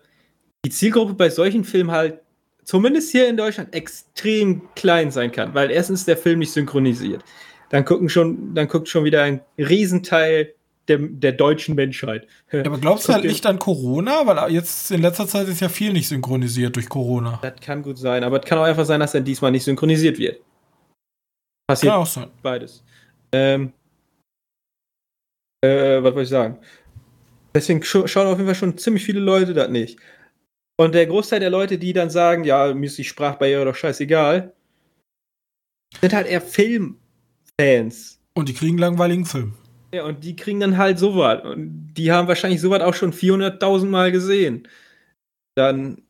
[0.65, 2.19] die Zielgruppe bei solchen Filmen halt,
[2.63, 7.23] zumindest hier in Deutschland, extrem klein sein kann, weil erstens der Film nicht synchronisiert.
[7.69, 10.53] Dann gucken schon, dann guckt schon wieder ein Riesenteil
[10.89, 12.27] der, der deutschen Menschheit.
[12.51, 14.25] Ja, aber glaubst du halt nicht an Corona?
[14.25, 17.39] Weil jetzt in letzter Zeit ist ja viel nicht synchronisiert durch Corona.
[17.41, 20.17] Das kann gut sein, aber es kann auch einfach sein, dass er diesmal nicht synchronisiert
[20.17, 20.41] wird.
[21.67, 22.29] Passiert kann auch sein.
[22.41, 22.83] beides.
[23.31, 23.71] Ähm,
[25.63, 26.57] äh, was wollte ich sagen?
[27.53, 29.99] Deswegen schauen auf jeden Fall schon ziemlich viele Leute das nicht.
[30.79, 34.53] Und der Großteil der Leute, die dann sagen, ja, mir ist die Sprachbarriere doch scheißegal,
[35.99, 38.21] sind halt eher Filmfans.
[38.33, 39.55] Und die kriegen langweiligen Film.
[39.93, 41.43] Ja, und die kriegen dann halt sowas.
[41.43, 44.67] Und die haben wahrscheinlich sowas auch schon 400.000 Mal gesehen.
[45.55, 46.03] Dann,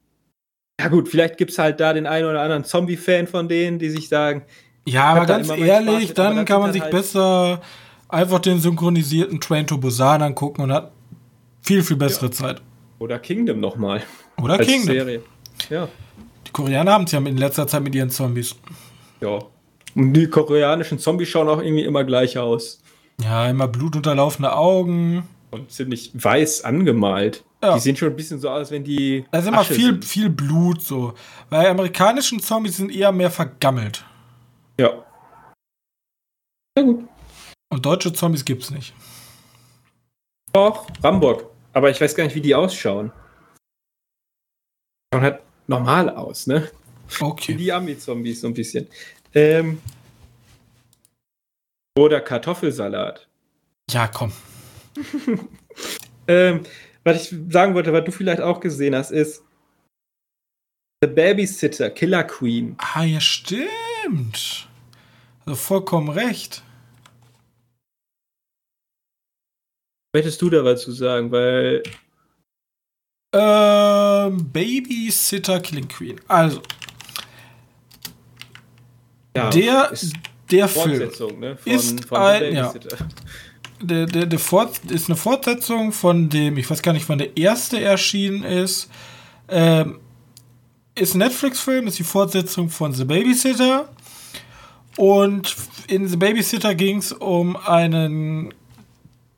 [0.79, 3.89] ja gut, vielleicht gibt es halt da den einen oder anderen Zombie-Fan von denen, die
[3.89, 4.43] sich sagen.
[4.85, 7.61] Ja, aber ganz ehrlich, dann, dann kann man sich halt besser
[8.09, 10.91] einfach den synchronisierten Train to Busan angucken und hat
[11.61, 12.31] viel, viel bessere ja.
[12.31, 12.61] Zeit.
[12.97, 14.01] Oder Kingdom nochmal.
[14.41, 14.93] Oder Kingdom.
[14.93, 15.21] Serie.
[15.69, 15.87] Ja.
[16.47, 18.55] Die Koreaner haben es ja in letzter Zeit mit ihren Zombies.
[19.21, 19.39] Ja.
[19.95, 22.81] Und die koreanischen Zombies schauen auch irgendwie immer gleich aus.
[23.21, 25.27] Ja, immer blutunterlaufene Augen.
[25.51, 27.43] Und ziemlich weiß angemalt.
[27.61, 27.73] Ja.
[27.73, 29.25] Die sehen schon ein bisschen so aus, als wenn die.
[29.31, 30.05] Da ist immer viel, sind.
[30.05, 31.13] viel Blut so.
[31.49, 34.05] Weil amerikanischen Zombies sind eher mehr vergammelt.
[34.79, 35.03] Ja.
[36.77, 37.07] Ja, gut.
[37.71, 38.93] Und deutsche Zombies gibt's nicht.
[40.53, 41.45] Doch, Ramburg.
[41.73, 43.11] Aber ich weiß gar nicht, wie die ausschauen.
[45.13, 46.69] Schauen halt normal aus, ne?
[47.19, 47.53] Okay.
[47.53, 48.87] Wie die Ami-Zombies so ein bisschen.
[49.33, 49.81] Ähm,
[51.99, 53.27] oder Kartoffelsalat.
[53.89, 54.31] Ja, komm.
[56.27, 56.63] ähm,
[57.03, 59.43] was ich sagen wollte, was du vielleicht auch gesehen hast, ist
[61.01, 62.75] The Babysitter, Killer Queen.
[62.77, 64.67] Ah, ja, stimmt.
[65.45, 66.63] Also vollkommen recht.
[70.13, 71.31] Möchtest du da was zu sagen?
[71.31, 71.83] Weil.
[73.33, 76.19] Ähm, Babysitter Killing Queen.
[76.27, 76.61] Also.
[79.35, 79.91] Ja, der,
[80.51, 81.09] der Film
[81.39, 81.57] ne?
[81.57, 82.73] von, ist von ein, ja,
[83.81, 87.37] der, der, der Fort, ist eine Fortsetzung von dem, ich weiß gar nicht, wann der
[87.37, 88.89] erste erschienen ist.
[89.47, 89.99] Ähm,
[90.95, 93.87] ist ein Netflix-Film, ist die Fortsetzung von The Babysitter.
[94.97, 95.55] Und
[95.87, 98.53] in The Babysitter ging es um einen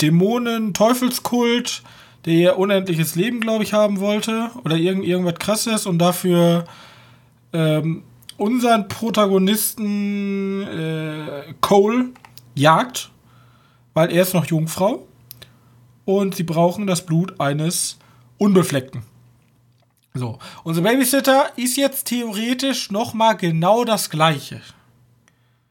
[0.01, 1.83] Dämonen-Teufelskult,
[2.25, 4.49] der ihr unendliches Leben, glaube ich, haben wollte.
[4.65, 6.65] Oder irgend, irgendwas krasses und dafür
[7.53, 8.03] ähm,
[8.41, 12.09] unseren Protagonisten äh, Cole
[12.55, 13.11] jagt,
[13.93, 15.07] weil er ist noch Jungfrau.
[16.05, 17.99] Und sie brauchen das Blut eines
[18.39, 19.03] Unbefleckten.
[20.15, 24.61] So, unser Babysitter ist jetzt theoretisch noch mal genau das gleiche.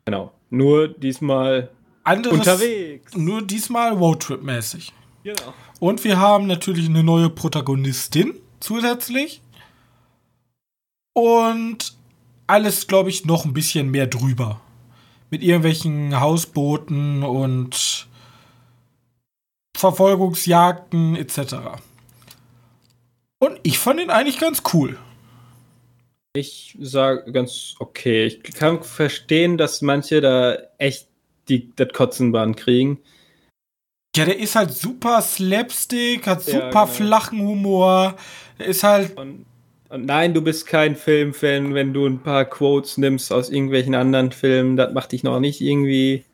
[0.04, 1.70] Genau, nur diesmal
[2.04, 3.16] anderes, unterwegs.
[3.16, 4.92] Nur diesmal Roadtrip-mäßig.
[5.24, 5.54] Genau.
[5.80, 9.42] Und wir haben natürlich eine neue Protagonistin zusätzlich.
[11.12, 11.99] Und
[12.50, 14.60] alles, glaube ich, noch ein bisschen mehr drüber.
[15.30, 18.08] Mit irgendwelchen Hausbooten und
[19.76, 21.54] Verfolgungsjagden etc.
[23.38, 24.98] Und ich fand ihn eigentlich ganz cool.
[26.34, 28.26] Ich sage ganz okay.
[28.26, 31.08] Ich kann verstehen, dass manche da echt
[31.48, 32.98] die, das Kotzenband kriegen.
[34.16, 36.86] Ja, der ist halt super Slapstick, hat super ja, genau.
[36.86, 38.16] flachen Humor.
[38.58, 39.16] Der ist halt.
[39.16, 39.46] Und
[39.96, 44.76] nein, du bist kein Filmfan, wenn du ein paar Quotes nimmst aus irgendwelchen anderen Filmen.
[44.76, 46.24] Das macht dich noch nicht irgendwie.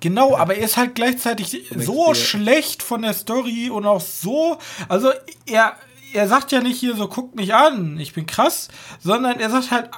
[0.00, 4.58] Genau, aber er ist halt gleichzeitig so schlecht von der Story und auch so.
[4.88, 5.10] Also,
[5.46, 5.76] er,
[6.12, 8.68] er sagt ja nicht hier so, guck mich an, ich bin krass,
[9.00, 9.90] sondern er sagt halt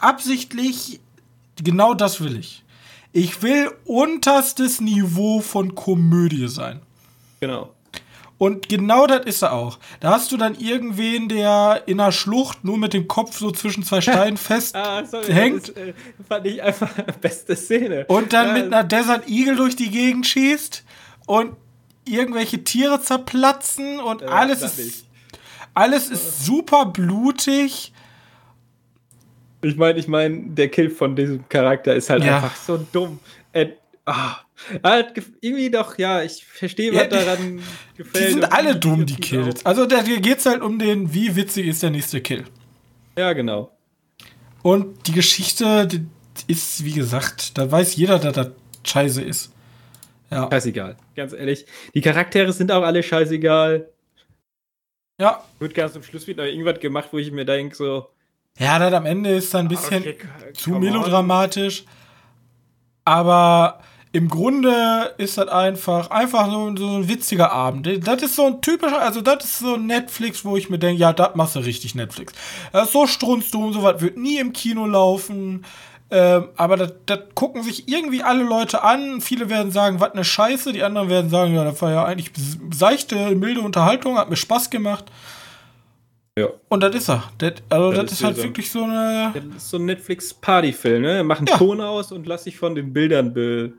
[0.00, 1.00] absichtlich,
[1.62, 2.62] genau das will ich.
[3.12, 6.80] Ich will unterstes Niveau von Komödie sein.
[7.40, 7.72] Genau.
[8.36, 9.78] Und genau das ist er auch.
[10.00, 13.84] Da hast du dann irgendwen, der in einer Schlucht nur mit dem Kopf so zwischen
[13.84, 15.94] zwei Steinen fest Ah, sorry, hängt das ist, äh,
[16.28, 18.04] fand ich einfach beste Szene.
[18.08, 20.82] und dann Ja, mit einer Desert Eagle durch die Gegend schießt
[21.26, 21.56] und
[22.04, 25.06] irgendwelche Tiere zerplatzen und Ja, alles ist nicht.
[25.72, 27.92] alles ist super blutig.
[29.62, 32.36] Ich meine, ich meine, der Kill von diesem Charakter ist halt Ja.
[32.36, 33.18] einfach so dumm.
[33.52, 33.68] Er,
[34.06, 34.36] ah,
[34.82, 37.60] gef- irgendwie doch, ja, ich verstehe, was Ja, daran
[37.92, 38.30] Die gefällt.
[38.30, 39.64] sind und alle dumm, die Kills.
[39.66, 42.44] Also da geht's halt um den, wie witzig ist der nächste Kill.
[42.44, 43.18] auch.
[43.18, 43.70] Ja, genau.
[44.62, 46.06] Und die Geschichte die
[46.48, 48.50] ist, wie gesagt, da weiß jeder, dass das
[48.84, 49.52] scheiße ist.
[50.30, 50.48] Ja.
[50.50, 51.64] Scheißegal, ganz ehrlich.
[51.94, 53.88] Die Charaktere sind auch alle scheißegal.
[55.20, 55.44] Ja.
[55.60, 58.08] Wird ganz zum Schluss noch irgendwas gemacht, wo ich mir denke, so.
[58.58, 60.16] Ja, das am Ende ist dann ein bisschen okay,
[60.54, 60.92] zu come on.
[60.92, 61.84] melodramatisch.
[63.04, 63.80] Aber
[64.14, 68.06] im Grunde ist das einfach, einfach so, so ein witziger Abend.
[68.06, 71.00] Das ist so ein typischer, also das ist so ein Netflix, wo ich mir denke,
[71.00, 72.32] ja, das machst du richtig Netflix.
[72.72, 75.64] Das ist so strunzdumm, sowas wird nie im Kino laufen.
[76.12, 79.20] Ähm, aber das, das gucken sich irgendwie alle Leute an.
[79.20, 80.72] Viele werden sagen, was eine Scheiße.
[80.72, 82.30] Die anderen werden sagen, ja, das war ja eigentlich
[82.72, 85.06] seichte, milde Unterhaltung, hat mir Spaß gemacht.
[86.38, 86.46] Ja.
[86.68, 87.24] Und das ist er.
[87.38, 88.42] Das, also Das das, ist ist halt so.
[88.44, 89.32] wirklich so eine.
[89.34, 91.24] Das ist so ein Netflix-Party-Film, ne?
[91.24, 91.56] Mach einen Ja.
[91.58, 93.72] Ton aus und lass dich von den Bildern be.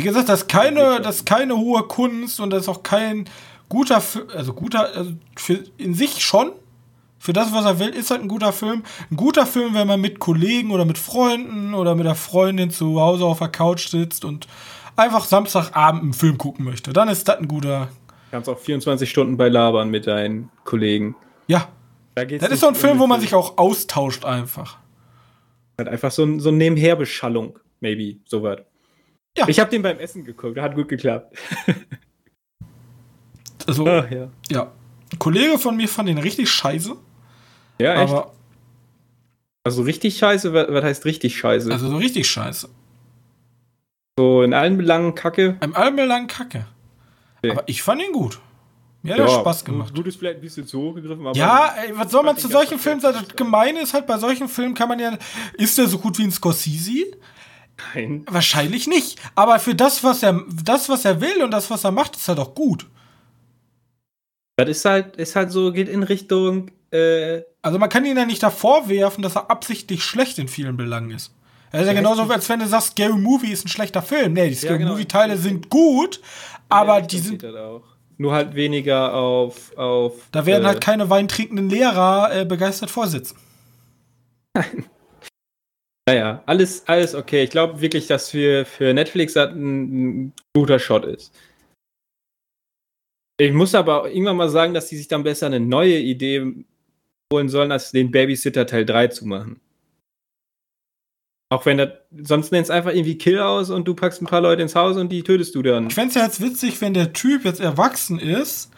[0.00, 3.28] Wie gesagt, das ist keine, das ist keine hohe Kunst und das ist auch kein
[3.68, 6.52] guter Film, also guter, also für, in sich schon.
[7.18, 8.82] Für das, was er will, ist halt ein guter Film.
[9.10, 12.98] Ein guter Film, wenn man mit Kollegen oder mit Freunden oder mit der Freundin zu
[12.98, 14.46] Hause auf der Couch sitzt und
[14.96, 16.94] einfach Samstagabend einen Film gucken möchte.
[16.94, 17.88] Dann ist das ein guter.
[18.30, 21.14] Kannst auch 24 Stunden bei labern mit deinen Kollegen.
[21.46, 21.68] Ja.
[22.14, 24.78] Da geht's Das ist so ein Film, wo man sich auch austauscht einfach.
[25.76, 28.60] Halt einfach so, ein, so eine Nebenherbeschallung, maybe, sowas.
[29.36, 29.48] Ja.
[29.48, 31.36] Ich habe den beim Essen geguckt, hat gut geklappt.
[33.66, 34.30] Also, ja.
[34.50, 34.72] ja.
[35.12, 36.96] Ein Kollege von mir fand den richtig scheiße.
[37.78, 38.12] Ja, echt?
[38.12, 38.32] Aber,
[39.64, 41.70] also richtig scheiße, was, heißt richtig scheiße?
[41.70, 42.68] also so richtig scheiße.
[44.18, 45.58] so in allen Belangen Kacke.
[45.60, 46.66] Im Allem lang Kacke.
[47.38, 47.52] Okay.
[47.52, 48.40] Aber ich fand ihn gut.
[49.02, 49.94] Mir hat er Spaß gemacht.
[49.94, 51.36] Gut ist vielleicht ein bisschen zu hoch gegriffen, aber.
[51.36, 53.18] Ja, ey, was soll man zu solchen Filmen sagen?
[53.26, 55.16] Das Gemeine ist halt, bei solchen Filmen kann man ja.
[55.54, 57.06] Ist der so gut wie ein Scorsese?
[57.94, 58.24] Nein.
[58.28, 59.18] Wahrscheinlich nicht.
[59.34, 62.28] Aber für das, was er, das, was er will und das, was er macht, ist
[62.28, 62.86] er doch gut.
[64.56, 66.70] Das ist halt, ist halt so, geht in Richtung.
[66.92, 70.76] Äh, Also man kann ihn ja nicht davor werfen, dass er absichtlich schlecht in vielen
[70.76, 71.32] Belangen ist.
[71.72, 74.32] Er ist ja Ja, genauso, als wenn du sagst, Scary Movie ist ein schlechter Film.
[74.32, 74.90] Nee, die Scary genau.
[74.92, 76.20] Movie-Teile sind gut,
[76.68, 77.42] aber ja, die sind.
[77.42, 77.82] das auch.
[78.18, 79.74] Nur halt weniger auf.
[79.78, 83.38] auf Da werden äh, halt keine weintrinkenden Lehrer äh, begeistert vorsitzen.
[86.10, 87.44] Naja, alles, alles okay.
[87.44, 91.32] Ich glaube wirklich, dass für, für Netflix das ein, ein guter Shot ist.
[93.40, 96.64] Ich muss aber irgendwann mal sagen, dass die sich dann besser eine neue Idee
[97.32, 99.60] holen sollen, als den Babysitter Teil 3 zu machen.
[101.48, 101.90] Auch wenn das,
[102.22, 104.96] sonst nennt es einfach irgendwie Kill aus und du packst ein paar Leute ins Haus
[104.96, 105.86] und die tötest du dann.
[105.86, 108.72] Ich fände ja jetzt witzig, wenn der Typ jetzt erwachsen ist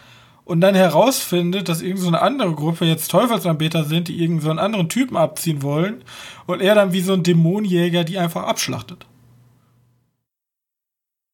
[0.52, 4.50] und dann herausfindet, dass irgend so eine andere Gruppe jetzt Teufelsanbeter sind, die irgend so
[4.50, 6.04] einen anderen Typen abziehen wollen
[6.44, 9.06] und er dann wie so ein Dämonenjäger die einfach abschlachtet.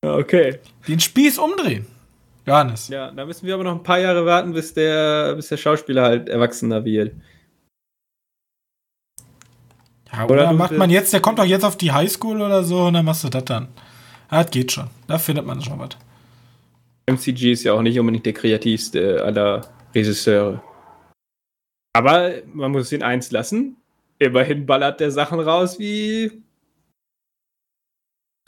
[0.05, 0.61] Ja, okay.
[0.87, 1.85] Den Spieß umdrehen.
[2.47, 2.87] Johannes.
[2.87, 6.05] Ja, da müssen wir aber noch ein paar Jahre warten, bis der, bis der Schauspieler
[6.05, 7.13] halt erwachsener wird.
[10.13, 12.85] Ja, Oder oder macht man jetzt, der kommt doch jetzt auf die Highschool oder so
[12.85, 13.67] und dann machst du das dann.
[14.31, 14.89] Ja, das geht schon.
[15.09, 15.97] Da findet man schon was.
[17.09, 20.63] MCG ist ja auch nicht unbedingt der kreativste aller Regisseure.
[21.95, 23.77] Aber man muss ihn eins lassen.
[24.19, 26.43] Immerhin ballert der Sachen raus wie.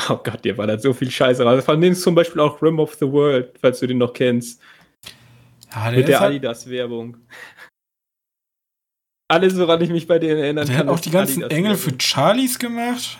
[0.08, 1.64] Oh Gott, der ballert so viel Scheiße raus.
[1.64, 4.60] Von denen ist zum Beispiel auch Rim of the World, falls du den noch kennst.
[5.72, 7.16] Ja, Mit ist der halt, Adidas-Werbung.
[9.28, 11.92] Alles, woran ich mich bei denen erinnern der hat auch die ganzen Engel für.
[12.00, 13.18] Charlies gemacht.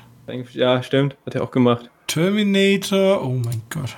[0.53, 1.17] Ja, stimmt.
[1.27, 1.91] Hat er auch gemacht.
[2.07, 3.25] Terminator.
[3.25, 3.97] Oh mein Gott.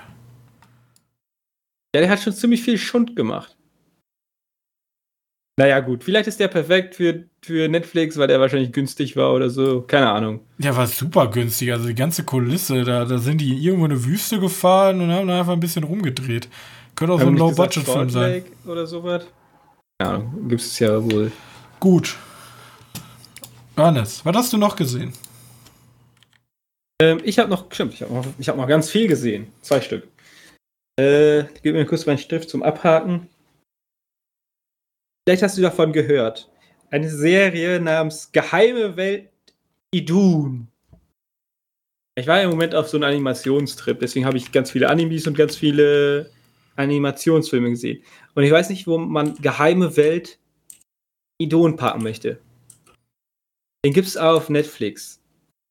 [1.95, 3.57] Ja, der hat schon ziemlich viel Schund gemacht.
[5.59, 6.03] Naja, gut.
[6.03, 9.83] Vielleicht ist der perfekt für, für Netflix, weil der wahrscheinlich günstig war oder so.
[9.83, 10.41] Keine Ahnung.
[10.57, 11.71] Der war super günstig.
[11.73, 15.29] Also die ganze Kulisse, da, da sind die irgendwo in eine Wüste gefahren und haben
[15.29, 16.49] da einfach ein bisschen rumgedreht.
[16.95, 18.45] Könnte auch so Haben ein nicht gesagt, Low-Budget-Film sein.
[18.67, 19.27] Oder sowas.
[20.01, 21.31] Ja, gibt es ja wohl.
[21.79, 22.17] Gut.
[23.77, 25.13] Johannes, was hast du noch gesehen?
[27.01, 29.49] Ähm, ich habe noch, stimmt, ich habe noch, ich hab noch ganz viel gesehen.
[29.61, 30.09] Zwei Stück.
[30.99, 33.29] Äh, gib mir kurz meinen Stift zum Abhaken.
[35.27, 36.51] Vielleicht hast du davon gehört.
[36.91, 39.31] Eine Serie namens Geheime Welt
[39.95, 40.69] Idun.
[42.19, 45.37] Ich war im Moment auf so einem Animationstrip, deswegen habe ich ganz viele Animes und
[45.37, 46.31] ganz viele
[46.77, 48.03] Animationsfilme gesehen.
[48.35, 50.39] Und ich weiß nicht, wo man geheime Welt
[51.41, 52.39] Idon packen möchte.
[53.85, 55.21] Den gibt es auf Netflix.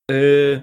[0.10, 0.62] Äh,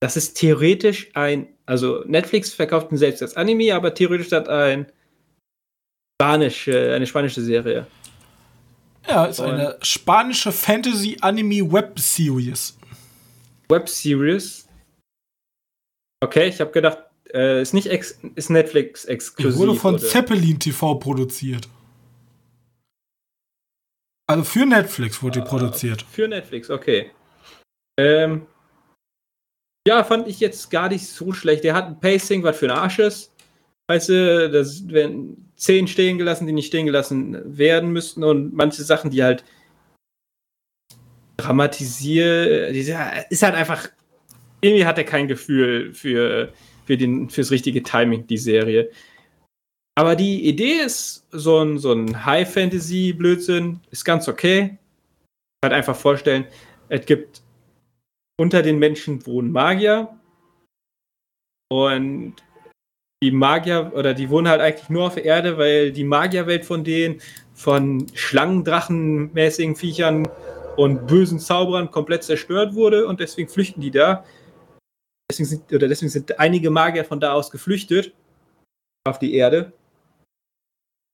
[0.00, 4.86] das ist theoretisch ein, also Netflix verkauft ihn selbst als Anime, aber theoretisch hat ein
[6.20, 7.86] spanische, eine spanische Serie.
[9.08, 12.78] Ja, ist Und eine spanische Fantasy-Anime-Web-Series.
[13.68, 14.68] Web-Series?
[16.22, 16.98] Okay, ich habe gedacht,
[17.32, 19.58] äh, ist nicht ist Netflix exklusiv.
[19.58, 20.04] Wurde von oder?
[20.04, 21.68] Zeppelin TV produziert.
[24.28, 26.04] Also für Netflix wurde die ah, produziert.
[26.10, 27.12] Für Netflix, okay.
[27.98, 28.46] Ähm,
[29.86, 31.64] ja, fand ich jetzt gar nicht so schlecht.
[31.64, 33.32] Der hat ein Pacing, was für ein Arsch ist.
[33.88, 38.82] Weißt du, das werden zehn stehen gelassen, die nicht stehen gelassen werden müssten und manche
[38.82, 39.44] Sachen, die halt
[41.36, 43.88] dramatisieren, ist halt einfach,
[44.60, 46.52] irgendwie hat er kein Gefühl für,
[46.84, 48.90] für den, fürs richtige Timing, die Serie.
[49.94, 54.78] Aber die Idee ist so ein, so ein High-Fantasy-Blödsinn, ist ganz okay.
[55.64, 56.46] Halt einfach vorstellen,
[56.88, 57.42] es gibt
[58.38, 60.08] unter den Menschen wohnen Magier
[61.70, 62.34] und
[63.22, 66.84] die Magier oder die wohnen halt eigentlich nur auf der Erde, weil die Magierwelt von
[66.84, 67.20] denen
[67.54, 70.28] von Schlangen, Drachen mäßigen Viechern
[70.76, 74.24] und bösen Zauberern komplett zerstört wurde und deswegen flüchten die da.
[75.30, 78.14] Deswegen sind, oder deswegen sind einige Magier von da aus geflüchtet
[79.08, 79.72] auf die Erde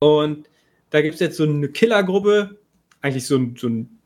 [0.03, 0.49] und
[0.91, 2.59] da gibt es jetzt so eine Killergruppe,
[3.01, 4.02] eigentlich so ein, so ein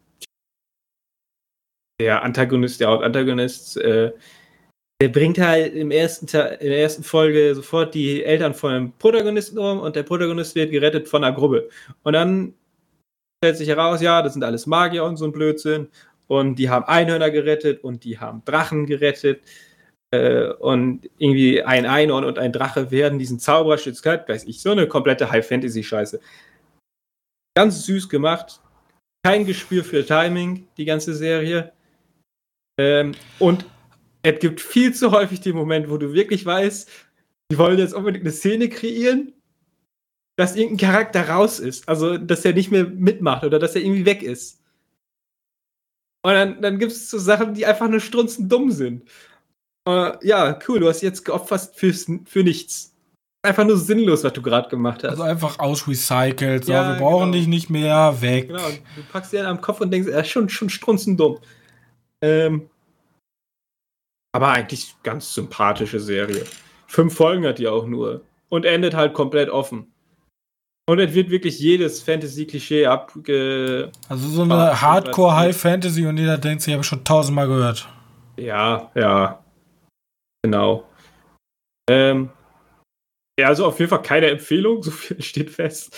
[2.00, 4.12] der Antagonist, der Hauptantagonist, äh,
[5.00, 9.58] der bringt halt im ersten in der ersten Folge sofort die Eltern von dem Protagonisten
[9.58, 11.68] um und der Protagonist wird gerettet von einer Gruppe.
[12.02, 12.54] Und dann
[13.38, 15.88] stellt sich heraus, ja, das sind alles Magier und so ein Blödsinn.
[16.28, 19.42] Und die haben Einhörner gerettet und die haben Drachen gerettet.
[20.12, 24.88] Äh, und irgendwie ein Einhorn und ein Drache werden diesen Zaubererschützkeit, weiß ich, so eine
[24.88, 26.20] komplette High-Fantasy-Scheiße.
[27.56, 28.60] Ganz süß gemacht.
[29.24, 31.72] Kein Gespür für Timing, die ganze Serie.
[32.78, 33.64] Ähm, und
[34.22, 36.88] es gibt viel zu häufig den Moment, wo du wirklich weißt,
[37.50, 39.32] die wollen jetzt unbedingt eine Szene kreieren,
[40.36, 41.88] dass irgendein Charakter raus ist.
[41.88, 44.60] Also, dass er nicht mehr mitmacht oder dass er irgendwie weg ist.
[46.22, 49.08] Und dann, dann gibt es so Sachen, die einfach nur strunzend dumm sind.
[49.88, 52.92] Uh, ja, cool, du hast jetzt geopfert fürs, für nichts.
[53.42, 55.10] Einfach nur sinnlos, was du gerade gemacht hast.
[55.10, 57.32] Also einfach ausrecycelt, so, ja, wir brauchen genau.
[57.32, 58.48] dich nicht mehr, weg.
[58.48, 61.38] Genau, du packst dir am Kopf und denkst, er ist schon, schon strunzendumm.
[62.26, 62.68] Ähm,
[64.34, 66.44] aber eigentlich ganz sympathische Serie.
[66.88, 68.22] Fünf Folgen hat die auch nur.
[68.48, 69.92] Und endet halt komplett offen.
[70.88, 73.90] Und es wird wirklich jedes Fantasy-Klischee abge.
[74.08, 77.88] Also so eine Hardcore-High-Fantasy und jeder denkt sich, habe ich schon tausendmal gehört.
[78.36, 79.44] Ja, ja.
[80.44, 80.88] Genau.
[81.90, 82.30] Ähm,
[83.38, 85.96] ja, also auf jeden Fall keine Empfehlung, so viel steht fest.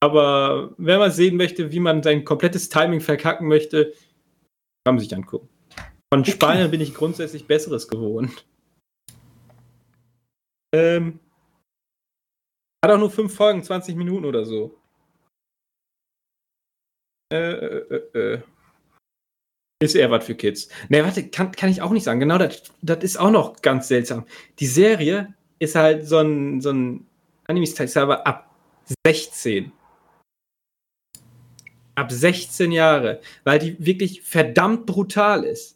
[0.00, 3.92] Aber wenn man sehen möchte, wie man sein komplettes Timing verkacken möchte,
[4.84, 5.48] kann man sich angucken.
[6.24, 6.32] Von.
[6.32, 8.46] Spanien bin ich grundsätzlich Besseres gewohnt.
[10.74, 11.20] Ähm,
[12.84, 14.78] hat auch nur fünf Folgen, 20 Minuten oder so.
[17.32, 18.42] Äh, äh, äh, äh.
[19.82, 20.68] Ist eher was für Kids.
[20.88, 22.20] Ne, warte, kann, kann ich auch nicht sagen.
[22.20, 22.62] Genau, das,
[23.02, 24.24] ist auch noch ganz seltsam.
[24.58, 27.06] Die Serie ist halt so ein, so ein
[27.46, 28.50] Anime-Server ab
[29.06, 29.72] 16.
[31.94, 33.20] Ab 16 Jahre.
[33.44, 35.75] Weil die wirklich verdammt brutal ist.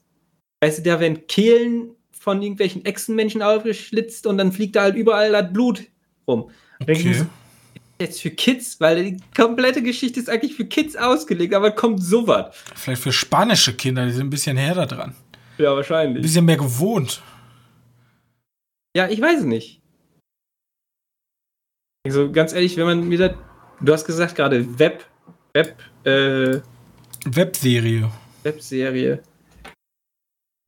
[0.61, 5.33] Weißt du, da werden Kehlen von irgendwelchen Echsenmenschen aufgeschlitzt und dann fliegt da halt überall
[5.33, 5.83] das Blut
[6.27, 6.51] rum.
[6.81, 7.25] Okay
[8.01, 12.57] jetzt für Kids, weil die komplette Geschichte ist eigentlich für Kids ausgelegt, aber kommt sowas.
[12.75, 15.15] Vielleicht für spanische Kinder, die sind ein bisschen härter dran.
[15.59, 16.19] Ja, wahrscheinlich.
[16.19, 17.23] Ein bisschen mehr gewohnt.
[18.97, 19.81] Ja, ich weiß nicht.
[22.07, 23.37] Also ganz ehrlich, wenn man wieder,
[23.81, 25.05] du hast gesagt gerade Web,
[25.53, 26.61] Web, äh,
[27.27, 28.11] Webserie.
[28.43, 29.23] Webserie.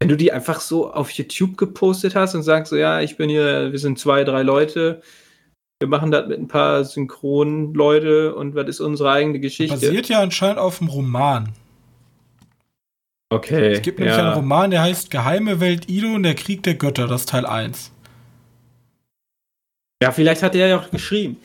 [0.02, 3.30] Wenn du die einfach so auf YouTube gepostet hast und sagst so, ja, ich bin
[3.30, 5.00] hier, wir sind zwei, drei Leute,
[5.78, 9.76] wir machen das mit ein paar Synchronleute und was ist unsere eigene Geschichte?
[9.76, 11.50] Basiert ja anscheinend auf einem Roman.
[13.30, 13.74] Okay.
[13.74, 14.24] Es gibt nämlich ja.
[14.24, 17.46] einen Roman, der heißt Geheime Welt Ido und der Krieg der Götter, das ist Teil
[17.46, 17.92] 1.
[20.02, 21.36] Ja, vielleicht hat er ja auch geschrieben.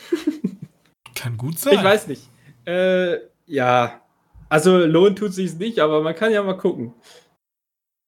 [1.13, 1.75] Kann gut sein.
[1.75, 2.23] Ich weiß nicht.
[2.65, 4.01] Äh, ja.
[4.49, 6.95] Also lohnt tut sich nicht, aber man kann ja mal gucken.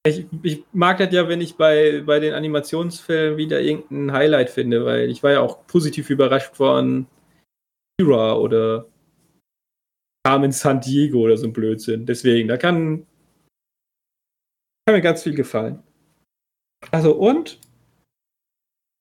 [0.08, 4.86] Ich, ich, mag das ja, wenn ich bei, bei den Animationsfilmen wieder irgendein Highlight finde,
[4.86, 7.06] weil ich war ja auch positiv überrascht von
[8.00, 8.88] Kira oder
[10.26, 12.06] Carmen San Diego oder so ein Blödsinn.
[12.06, 13.06] Deswegen, da kann,
[14.86, 15.84] kann mir ganz viel gefallen.
[16.92, 17.60] Also und,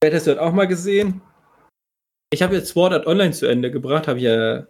[0.03, 1.20] du das auch mal gesehen,
[2.32, 4.66] Ich habe jetzt Sword Art Online zu Ende gebracht, habe ja.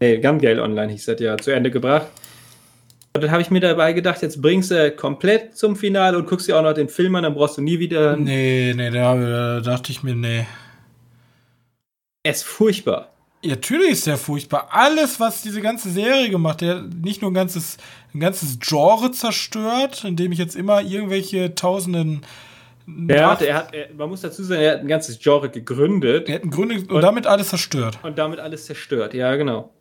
[0.00, 2.10] Nee, Gun Gale Online hieß das ja, zu Ende gebracht.
[3.16, 6.48] Und dann habe ich mir dabei gedacht, jetzt bringst du komplett zum Finale und guckst
[6.48, 8.16] dir auch noch den Film an, dann brauchst du nie wieder.
[8.16, 10.46] Nee, nee, da, da dachte ich mir, nee.
[12.24, 13.12] Er ist furchtbar.
[13.40, 14.66] Ja, natürlich ist der furchtbar.
[14.72, 17.76] Alles, was diese ganze Serie gemacht, der nicht nur ein ganzes,
[18.14, 22.22] ein ganzes Genre zerstört, indem ich jetzt immer irgendwelche tausenden.
[23.06, 26.28] Er hat, er hat, er, man muss dazu sagen, er hat ein ganzes Genre gegründet.
[26.28, 27.96] Er hat ein Gründe und, und, damit alles zerstört.
[28.02, 29.72] Und damit alles zerstört, ja, genau.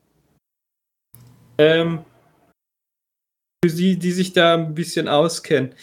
[1.57, 2.01] Ähm,
[3.63, 5.73] für sie, die sich da ein bisschen auskennen,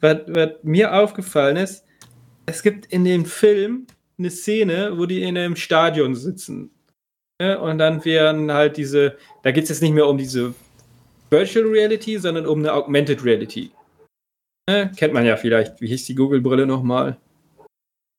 [0.00, 1.84] was, was mir aufgefallen ist,
[2.46, 3.86] es gibt in dem Film
[4.18, 6.70] eine Szene, wo die in einem Stadion sitzen
[7.40, 7.58] Ne?
[7.58, 10.54] Und dann werden halt diese, da geht es jetzt nicht mehr um diese
[11.30, 13.70] Virtual Reality, sondern um eine Augmented Reality.
[14.68, 14.92] Ne?
[14.94, 15.80] Kennt man ja vielleicht.
[15.80, 17.16] Wie hieß die Google-Brille nochmal?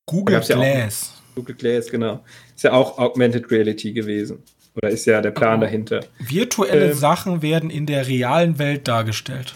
[0.07, 1.13] Google Glass.
[1.13, 2.23] Ja Google Glass, genau.
[2.55, 4.43] Ist ja auch Augmented Reality gewesen.
[4.75, 6.01] Oder ist ja der Plan dahinter.
[6.19, 9.55] Virtuelle ähm, Sachen werden in der realen Welt dargestellt.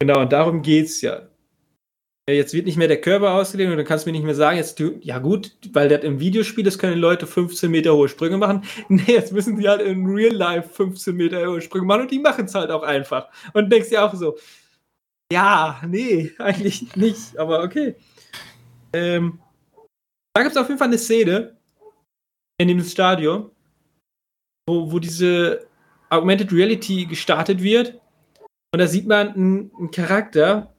[0.00, 1.22] Genau, und darum geht es ja
[2.32, 4.56] jetzt wird nicht mehr der Körper ausgelegt und dann kannst du mir nicht mehr sagen,
[4.56, 8.38] jetzt du, ja gut, weil das im Videospiel, das können Leute 15 Meter hohe Sprünge
[8.38, 8.62] machen.
[8.88, 12.18] Nee, jetzt müssen die halt in Real Life 15 Meter hohe Sprünge machen und die
[12.18, 13.28] machen es halt auch einfach.
[13.52, 14.36] Und denkst dir auch so,
[15.30, 17.96] ja, nee, eigentlich nicht, aber okay.
[18.94, 19.40] Ähm,
[20.32, 21.56] da gibt es auf jeden Fall eine Szene
[22.58, 23.50] in dem Stadion,
[24.66, 25.66] wo, wo diese
[26.10, 28.00] Augmented Reality gestartet wird.
[28.72, 30.72] Und da sieht man einen, einen Charakter,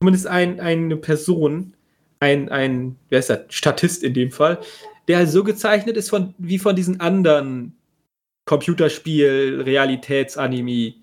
[0.00, 1.76] zumindest ein, eine Person,
[2.20, 4.60] ein, ein, wer ist das, Statist in dem Fall,
[5.08, 7.76] der so gezeichnet ist von, wie von diesen anderen
[8.46, 10.94] Computerspiel, Realitätsanime.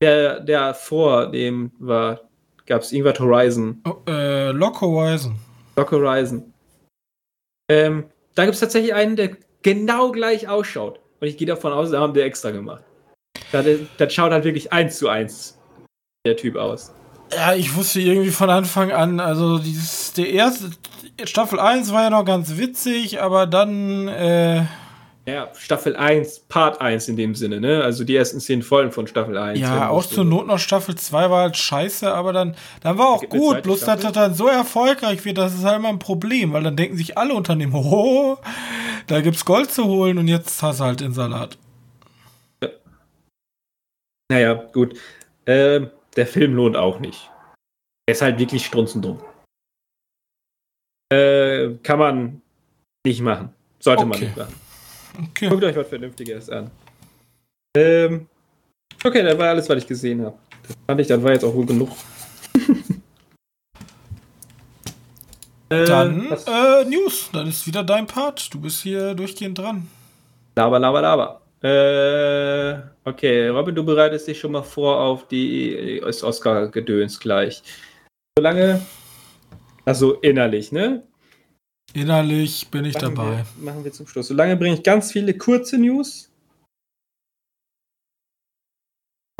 [0.00, 2.28] Der, der vor dem war,
[2.66, 3.82] gab es irgendwas Horizon.
[3.84, 5.36] Oh, äh, Lock Horizon.
[5.76, 6.52] Lock Horizon.
[7.68, 11.00] Ähm, da gibt es tatsächlich einen, der genau gleich ausschaut.
[11.20, 12.82] Und ich gehe davon aus, da haben der extra gemacht.
[13.52, 13.66] Das,
[13.96, 15.58] das schaut halt wirklich eins zu eins
[16.26, 16.92] der Typ aus.
[17.32, 20.70] Ja, ich wusste irgendwie von Anfang an, also dieses, der erste,
[21.24, 24.64] Staffel 1 war ja noch ganz witzig, aber dann, äh,
[25.28, 27.84] ja, Staffel 1, Part 1 in dem Sinne, ne?
[27.84, 29.60] Also die ersten zehn Folgen von Staffel 1.
[29.60, 33.28] Ja, auch zur Not noch Staffel 2 war halt scheiße, aber dann, dann war auch
[33.28, 33.62] gut.
[33.62, 36.76] Bloß, dass das dann so erfolgreich wird, das ist halt immer ein Problem, weil dann
[36.76, 38.38] denken sich alle Unternehmen, oh,
[39.06, 41.58] da gibt's Gold zu holen und jetzt hast du halt den Salat.
[42.62, 42.70] Ja.
[44.30, 44.98] Naja, gut.
[45.44, 47.30] Ähm, der Film lohnt auch nicht.
[48.06, 49.20] Er ist halt wirklich strunzendumm.
[51.12, 52.42] Äh, kann man
[53.04, 53.52] nicht machen.
[53.78, 54.08] Sollte okay.
[54.08, 54.67] man nicht machen.
[55.30, 55.48] Okay.
[55.48, 56.70] Guckt euch was Vernünftiges an.
[57.76, 58.26] Ähm,
[59.04, 60.36] okay, das war alles, was ich gesehen habe.
[60.66, 61.90] Das fand ich, das war jetzt auch wohl genug.
[65.68, 67.28] Dann äh, News.
[67.32, 68.52] Dann ist wieder dein Part.
[68.52, 69.86] Du bist hier durchgehend dran.
[70.56, 71.40] Laber, laber, laber.
[71.60, 77.62] Äh, okay, Robin, du bereitest dich schon mal vor auf die Oscar-Gedöns gleich.
[78.36, 78.80] Solange,
[79.84, 81.02] also innerlich, ne?
[81.94, 83.44] Innerlich bin ich machen dabei.
[83.56, 84.28] Wir, machen wir zum Schluss.
[84.28, 86.30] Solange bringe ich ganz viele kurze News.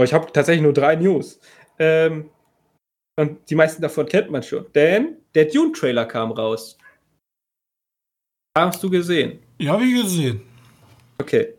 [0.00, 1.40] Oh, ich habe tatsächlich nur drei News.
[1.78, 2.30] Ähm,
[3.16, 4.66] und die meisten davon kennt man schon.
[4.72, 6.78] Denn der Dune-Trailer kam raus.
[8.56, 9.40] Hast du gesehen?
[9.58, 10.42] Ja, habe ich gesehen.
[11.20, 11.54] Okay.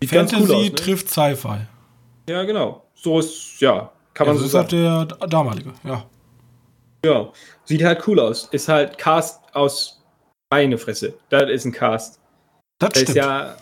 [0.00, 0.74] Sieht Fantasy cool aus, ne?
[0.74, 1.66] trifft Sci-Fi.
[2.28, 2.86] Ja, genau.
[2.94, 4.68] So ist, ja, kann man ja, so ist sagen.
[4.68, 6.04] der damalige, ja.
[7.04, 7.32] Ja,
[7.64, 8.48] sieht halt cool aus.
[8.52, 9.99] Ist halt Cast aus
[10.50, 11.14] meine Fresse.
[11.28, 12.20] Das ist ein Cast.
[12.78, 13.56] Das, das ist ja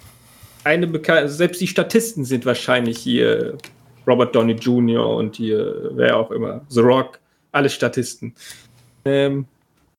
[0.64, 3.59] eine bekannte, also selbst die Statisten sind wahrscheinlich hier
[4.07, 5.16] Robert Downey Jr.
[5.16, 7.18] und hier, wer auch immer, The Rock,
[7.53, 8.34] alle Statisten.
[9.05, 9.47] Ähm,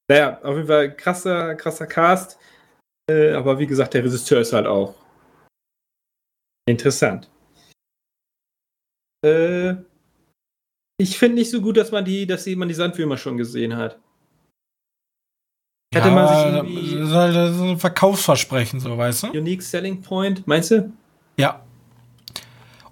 [0.09, 2.39] naja, auf jeden Fall krasser, krasser Cast.
[3.09, 4.95] Äh, aber wie gesagt, der Regisseur ist halt auch
[6.69, 7.27] Interessant.
[9.25, 9.73] Äh,
[11.01, 13.99] ich finde nicht so gut, dass man die, dass man die Sandwürmer schon gesehen hat.
[15.93, 16.99] Hätte ja, man sich irgendwie.
[16.99, 19.27] Das ist halt ein Verkaufsversprechen, so weißt du?
[19.29, 20.91] Unique Selling Point, meinst du?
[21.37, 21.61] Ja.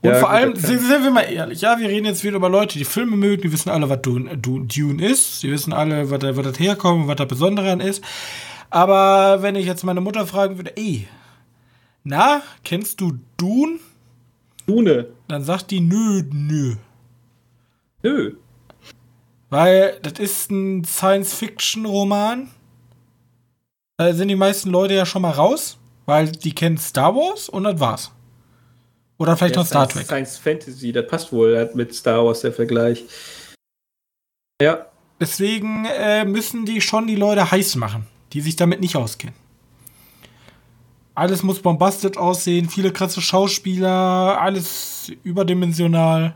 [0.02, 2.50] Und ja, vor allem, sind, sind, wir mal ehrlich, ja, wir reden jetzt wieder über
[2.50, 6.20] Leute, die Filme mögen, die wissen alle, was Dune, Dune ist, die wissen alle, was
[6.20, 8.04] da, was das herkommt, was da Besondere an ist.
[8.70, 11.08] Aber wenn ich jetzt meine Mutter fragen würde, ey,
[12.04, 13.80] na, kennst du Dune?
[14.66, 15.08] Dune.
[15.28, 16.76] Dann sagt die nö, nö.
[18.04, 18.36] Nö.
[19.50, 22.50] Weil das ist ein Science-Fiction-Roman.
[24.00, 27.64] Da sind die meisten Leute ja schon mal raus, weil die kennen Star Wars und
[27.64, 28.12] das war's.
[29.18, 30.06] Oder vielleicht ja, noch Star Trek.
[30.06, 33.04] Science Fantasy, das passt wohl mit Star Wars der Vergleich.
[34.62, 34.86] Ja.
[35.20, 39.36] Deswegen äh, müssen die schon die Leute heiß machen, die sich damit nicht auskennen.
[41.16, 46.36] alles muss bombastisch aussehen, viele krasse Schauspieler, alles überdimensional.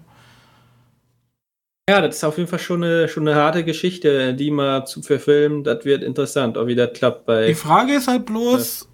[1.89, 5.01] Ja, das ist auf jeden Fall schon eine, schon eine harte Geschichte, die mal zu
[5.01, 5.63] verfilmen.
[5.63, 7.47] Das wird interessant, ob wie das klappt bei.
[7.47, 8.87] Die Frage ist halt bloß, ja.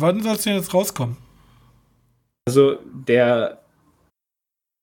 [0.00, 1.16] wann soll es denn jetzt rauskommen?
[2.46, 3.60] Also, der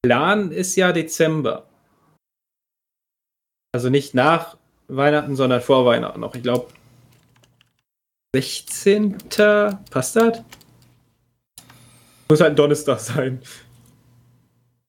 [0.06, 1.66] Plan ist ja Dezember.
[3.74, 4.56] Also nicht nach
[4.88, 6.36] Weihnachten, sondern vor Weihnachten noch.
[6.36, 6.68] Ich glaube,
[8.36, 9.18] 16.
[9.90, 10.44] Passt das?
[12.30, 13.42] Muss halt ein Donnerstag sein.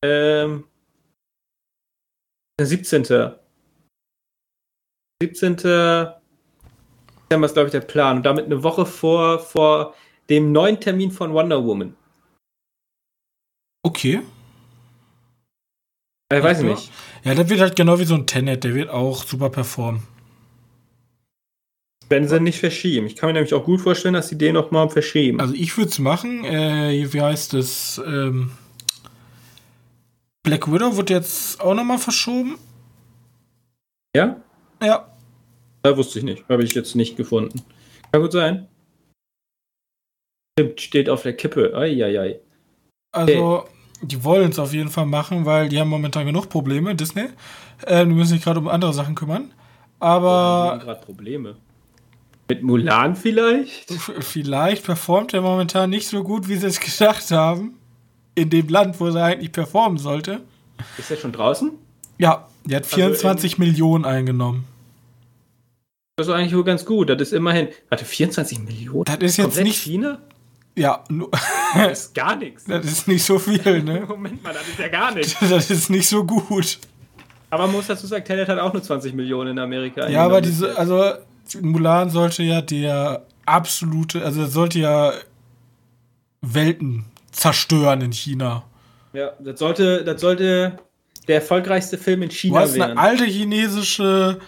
[0.05, 0.65] Ähm,
[2.59, 3.05] der 17.
[5.23, 5.57] 17.
[5.57, 8.19] Dezember ist, glaube ich, der Plan.
[8.19, 9.95] Und damit eine Woche vor, vor
[10.29, 11.95] dem neuen Termin von Wonder Woman.
[13.83, 14.23] Okay.
[16.33, 16.91] Ich weiß nicht.
[17.25, 20.03] Ja, der wird halt genau wie so ein Tenet, der wird auch super performen.
[22.09, 23.07] Wenn sie nicht verschieben.
[23.07, 25.41] Ich kann mir nämlich auch gut vorstellen, dass sie den noch mal verschieben.
[25.41, 26.45] Also ich würde es machen.
[26.45, 28.01] Äh, wie heißt es?
[28.05, 28.53] Ähm,
[30.47, 32.57] Black Widow wird jetzt auch noch mal verschoben.
[34.15, 34.41] Ja?
[34.81, 35.09] Ja.
[35.83, 36.49] Da wusste ich nicht.
[36.49, 37.63] Habe ich jetzt nicht gefunden.
[38.13, 38.69] Kann gut sein.
[40.57, 41.77] Stimmt, steht auf der Kippe.
[41.77, 42.39] Eieiei.
[43.11, 44.07] Also, hey.
[44.07, 47.27] die wollen es auf jeden Fall machen, weil die haben momentan genug Probleme, Disney.
[47.85, 49.53] Äh, die müssen sich gerade um andere Sachen kümmern.
[49.99, 50.67] Aber.
[50.67, 51.57] Die haben gerade Probleme.
[52.49, 53.91] Mit Mulan vielleicht?
[54.21, 57.81] Vielleicht performt er momentan nicht so gut, wie sie es gedacht haben.
[58.37, 60.43] In dem Land, wo er eigentlich performen sollte.
[60.99, 61.73] Ist er schon draußen?
[62.19, 64.65] Ja, der hat 24 also Millionen eingenommen.
[66.17, 67.11] Das ist eigentlich wohl ganz gut.
[67.11, 67.69] Das ist immerhin.
[67.89, 69.05] Warte, 24 Millionen?
[69.05, 69.83] Das ist jetzt nicht.
[69.83, 70.19] China?
[70.77, 71.03] Ja,
[71.75, 72.65] das ist gar nichts.
[72.69, 74.05] Das ist nicht so viel, ne?
[74.09, 75.37] Moment mal, das ist ja gar nichts.
[75.41, 76.79] Das ist nicht so gut.
[77.51, 80.09] Aber man muss dazu sagen, Tenet hat auch nur 20 Millionen in Amerika.
[80.09, 81.13] Ja, aber diese, also
[81.61, 85.13] Mulan sollte ja der absolute, also sollte ja
[86.43, 87.07] Welten
[87.37, 88.65] zerstören in China.
[89.13, 90.79] Ja, das sollte, das sollte
[91.29, 92.93] der erfolgreichste Film in China du hast werden.
[92.93, 94.39] Eine alte chinesische,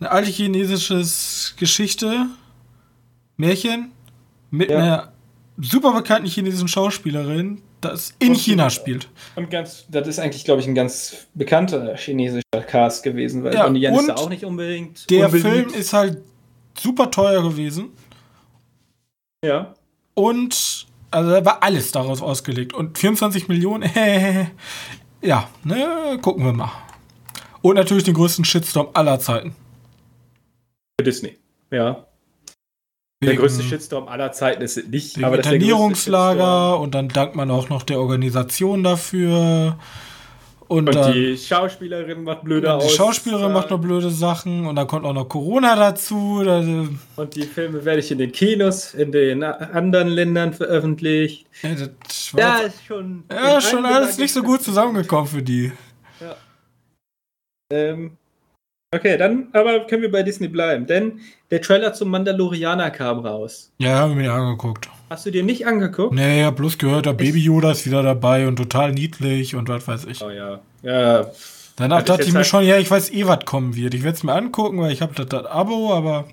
[0.00, 1.04] eine alte chinesische
[1.56, 2.26] Geschichte,
[3.36, 3.92] Märchen,
[4.50, 4.78] mit ja.
[4.78, 5.12] einer
[5.58, 9.08] super bekannten chinesischen Schauspielerin, das in und, China spielt.
[9.36, 13.64] Und ganz, das ist eigentlich, glaube ich, ein ganz bekannter chinesischer Cast gewesen, weil ja,
[13.64, 15.08] Donnie Yen ist da auch nicht unbedingt.
[15.10, 15.70] Der unbedingt.
[15.70, 16.18] Film ist halt
[16.78, 17.90] super teuer gewesen.
[19.44, 19.74] Ja.
[20.14, 22.74] Und also da war alles daraus ausgelegt.
[22.74, 24.46] Und 24 Millionen, äh,
[25.22, 26.72] ja, ne, gucken wir mal.
[27.62, 29.54] Und natürlich den größten Shitstorm aller Zeiten.
[31.00, 31.38] Für Disney,
[31.70, 32.06] ja.
[33.20, 35.22] Wegen, der größte Shitstorm aller Zeiten ist nicht.
[35.22, 39.78] aber das Internierungslager und dann dankt man auch noch der Organisation dafür.
[40.74, 42.86] Und, und die Schauspielerin macht blöde aus.
[42.86, 46.42] Die Schauspielerin macht noch blöde Sachen und dann kommt auch noch Corona dazu.
[47.16, 51.46] Und die Filme werde ich in den Kinos in den anderen Ländern veröffentlicht.
[51.62, 55.70] Ja, das war ja, ist schon, ja, schon alles nicht so gut zusammengekommen für die.
[56.20, 56.36] Ja.
[57.70, 58.16] Ähm,
[58.94, 61.20] okay, dann aber können wir bei Disney bleiben, denn
[61.50, 63.72] der Trailer zum Mandalorianer kam raus.
[63.78, 64.88] Ja, haben wir mir angeguckt.
[65.10, 66.14] Hast du dir nicht angeguckt?
[66.14, 69.68] Nee, ich hab bloß gehört, der Baby Yoda ist wieder dabei und total niedlich und
[69.68, 70.22] was weiß ich.
[70.22, 70.60] Oh ja.
[70.82, 71.26] Ja.
[71.76, 73.94] Danach dachte ich mir halt schon, ja, ich weiß eh, was kommen wird.
[73.94, 76.26] Ich werde es mir angucken, weil ich habe das, das Abo, aber.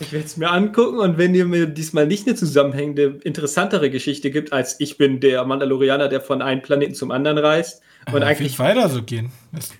[0.00, 4.30] Ich werde es mir angucken und wenn ihr mir diesmal nicht eine zusammenhängende, interessantere Geschichte
[4.30, 8.24] gibt, als ich bin der Mandalorianer, der von einem Planeten zum anderen reist und äh,
[8.24, 9.30] eigentlich weiter so gehen.
[9.52, 9.70] Das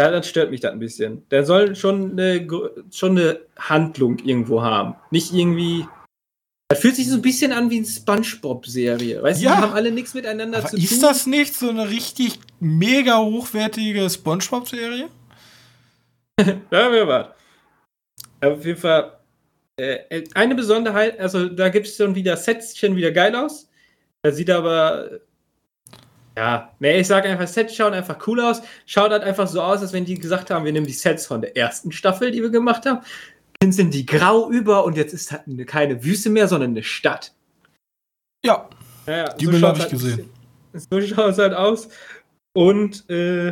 [0.00, 1.28] ja, das stört mich das ein bisschen.
[1.30, 2.46] Der soll schon eine,
[2.90, 4.94] schon eine Handlung irgendwo haben.
[5.10, 5.86] Nicht irgendwie
[6.68, 9.20] das fühlt sich so ein bisschen an wie eine Spongebob-Serie.
[9.20, 9.50] Weißt ja.
[9.50, 10.96] du, die haben alle nichts miteinander Aber zu ist tun.
[10.98, 15.08] Ist das nicht so eine richtig mega hochwertige Spongebob-Serie?
[16.38, 17.34] ja, wer war.
[18.40, 19.18] Auf jeden Fall
[19.76, 23.68] äh, eine Besonderheit, also da gibt es schon wieder Sets, sehen wieder geil aus.
[24.22, 25.10] Da sieht aber
[26.40, 28.62] ja, nee, ich sage einfach, Sets schauen einfach cool aus.
[28.86, 31.42] Schaut halt einfach so aus, als wenn die gesagt haben, wir nehmen die Sets von
[31.42, 33.02] der ersten Staffel, die wir gemacht haben,
[33.62, 37.34] sind die grau über und jetzt ist halt keine Wüste mehr, sondern eine Stadt.
[38.42, 38.70] Ja.
[39.06, 40.30] ja die so Bilder habe ich halt, gesehen.
[40.72, 41.90] So schaut es halt aus.
[42.54, 43.50] Und äh,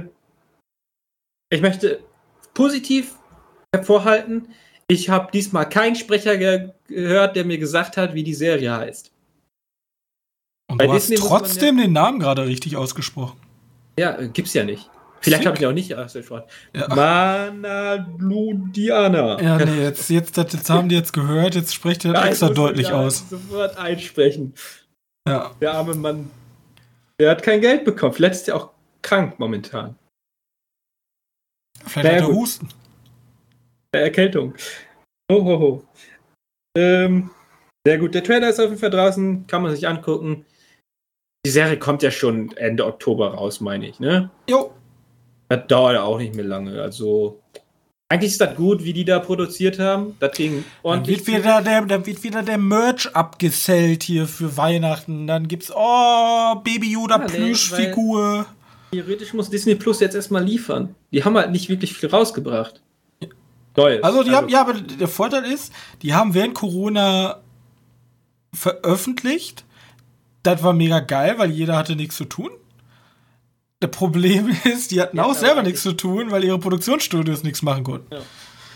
[1.51, 2.01] ich möchte
[2.55, 3.17] positiv
[3.75, 4.49] hervorhalten,
[4.87, 9.13] ich habe diesmal keinen Sprecher ge gehört, der mir gesagt hat, wie die Serie heißt.
[10.71, 13.39] Und Bei du Disney hast trotzdem ja, den Namen gerade richtig ausgesprochen.
[13.99, 14.89] Ja, äh, gibt's ja nicht.
[15.21, 16.45] Vielleicht habe ich auch nicht ausgesprochen.
[16.75, 16.87] Ja.
[16.95, 19.43] Manabludiana.
[19.43, 23.29] Ja, nee, jetzt, jetzt, jetzt haben die jetzt gehört, jetzt spricht er extra deutlich aus.
[23.29, 24.55] Sofort einsprechen.
[25.29, 25.51] Ja.
[25.61, 26.31] Der arme Mann.
[27.21, 28.13] Der hat kein Geld bekommen.
[28.13, 28.71] Vielleicht ist er auch
[29.03, 29.97] krank momentan.
[31.85, 32.69] Vielleicht naja, hat er Husten.
[33.93, 34.55] Erkältung.
[35.31, 35.85] Oh, ho, ho.
[36.77, 37.31] Ähm,
[37.85, 40.45] Sehr gut, der Trailer ist auf jeden Fall draußen, kann man sich angucken.
[41.47, 44.31] Die Serie kommt ja schon Ende Oktober raus, meine ich, ne?
[44.49, 44.73] Jo.
[45.49, 46.83] Das dauert ja auch nicht mehr lange.
[46.83, 47.41] Also,
[48.09, 50.17] eigentlich ist das gut, wie die da produziert haben.
[50.19, 51.19] Das ging ordentlich.
[51.19, 55.27] Dann wird wieder der, dann wird wieder der Merch abgesellt hier für Weihnachten.
[55.27, 58.47] Dann gibt's, oh, Baby Yoda ja, Plüschfigur.
[58.91, 60.95] Theoretisch muss Disney Plus jetzt erstmal liefern.
[61.13, 62.83] Die haben halt nicht wirklich viel rausgebracht.
[63.77, 64.03] Neues.
[64.03, 65.73] Also, die also, haben, ja, aber der Vorteil ist,
[66.03, 67.41] die haben während Corona
[68.53, 69.65] veröffentlicht.
[70.43, 72.51] Das war mega geil, weil jeder hatte nichts zu tun.
[73.81, 77.63] Das Problem ist, die hatten ja, auch selber nichts zu tun, weil ihre Produktionsstudios nichts
[77.63, 78.15] machen konnten.
[78.15, 78.21] Ja.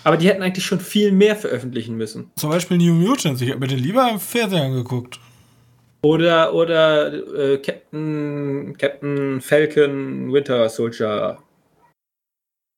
[0.05, 2.31] Aber die hätten eigentlich schon viel mehr veröffentlichen müssen.
[2.37, 3.41] Zum Beispiel New Mutants.
[3.41, 5.21] Ich habe mir den lieber im Fernseher angeguckt.
[6.05, 11.39] Oder, oder äh, Captain, Captain Falcon Winter Soldier.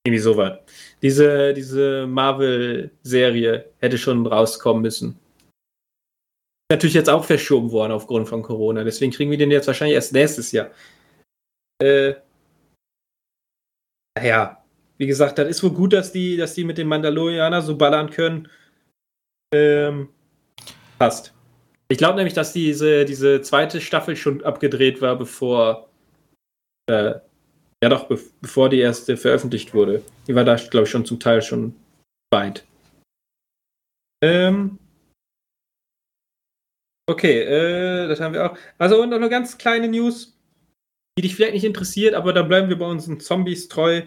[0.06, 0.58] Irgendwie sowas.
[1.00, 5.18] Diese, diese Marvel-Serie hätte schon rauskommen müssen.
[6.72, 8.84] Natürlich jetzt auch verschoben worden aufgrund von Corona.
[8.84, 10.70] Deswegen kriegen wir den jetzt wahrscheinlich erst nächstes Jahr.
[11.82, 12.14] Äh,
[14.16, 14.64] naja,
[14.96, 18.10] wie gesagt, das ist wohl gut, dass die, dass die mit den Mandalorianer so ballern
[18.10, 18.48] können.
[19.54, 20.08] Ähm,
[20.98, 21.34] passt.
[21.88, 25.88] Ich glaube nämlich, dass diese, diese zweite Staffel schon abgedreht war, bevor.
[26.90, 27.14] Äh,
[27.82, 30.02] ja, doch, be bevor die erste veröffentlicht wurde.
[30.26, 31.74] Die war da, glaube ich, schon zum Teil schon
[32.32, 32.64] weit.
[34.22, 34.78] Ähm.
[37.06, 38.58] Okay, äh, das haben wir auch.
[38.78, 40.34] Also, und noch eine ganz kleine News
[41.16, 44.02] die dich vielleicht nicht interessiert, aber da bleiben wir bei unseren Zombies treu.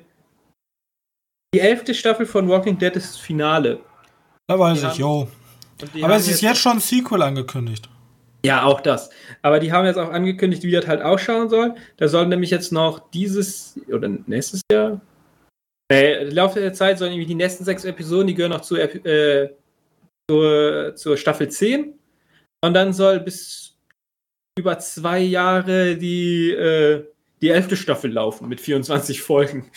[1.53, 3.79] Die elfte Staffel von Walking Dead ist das Finale.
[4.47, 5.27] Da weiß die ich, yo.
[6.01, 7.89] Aber es ist jetzt schon ein Sequel angekündigt.
[8.45, 9.09] Ja, auch das.
[9.41, 11.75] Aber die haben jetzt auch angekündigt, wie das halt ausschauen soll.
[11.97, 15.01] Da sollen nämlich jetzt noch dieses oder nächstes Jahr.
[15.91, 18.75] Äh, im Laufe der Zeit sollen irgendwie die nächsten sechs Episoden, die gehören noch zu,
[18.75, 19.49] äh,
[20.29, 21.93] zur, zur Staffel 10.
[22.61, 23.75] Und dann soll bis
[24.57, 27.03] über zwei Jahre die, äh,
[27.41, 29.69] die elfte Staffel laufen mit 24 Folgen.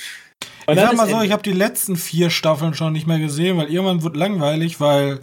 [0.67, 3.59] Und ich sag mal so, ich habe die letzten vier Staffeln schon nicht mehr gesehen,
[3.59, 5.21] weil irgendwann wird langweilig, weil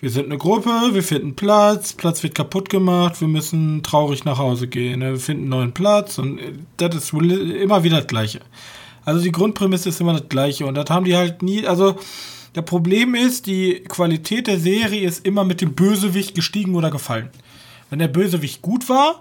[0.00, 4.38] wir sind eine Gruppe, wir finden Platz, Platz wird kaputt gemacht, wir müssen traurig nach
[4.38, 5.12] Hause gehen, ne?
[5.12, 8.40] wir finden einen neuen Platz und äh, das ist immer wieder das Gleiche.
[9.04, 11.96] Also die Grundprämisse ist immer das Gleiche und das haben die halt nie, also
[12.54, 17.30] der Problem ist, die Qualität der Serie ist immer mit dem Bösewicht gestiegen oder gefallen
[17.90, 19.20] wenn der Bösewicht gut war,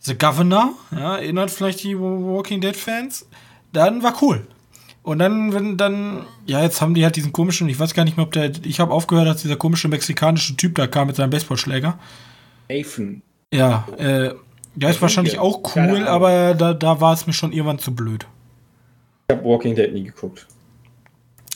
[0.00, 3.26] The Governor, ja, erinnert vielleicht die Walking Dead Fans,
[3.72, 4.46] dann war cool.
[5.02, 8.16] Und dann, wenn dann, ja, jetzt haben die halt diesen komischen, ich weiß gar nicht
[8.16, 11.30] mehr, ob der, ich habe aufgehört, als dieser komische mexikanische Typ da kam mit seinem
[11.30, 11.98] Baseballschläger.
[12.70, 13.22] Nathan.
[13.52, 14.34] Ja, äh,
[14.74, 18.26] der ist wahrscheinlich auch cool, aber da, da war es mir schon irgendwann zu blöd.
[19.28, 20.46] Ich habe Walking Dead nie geguckt.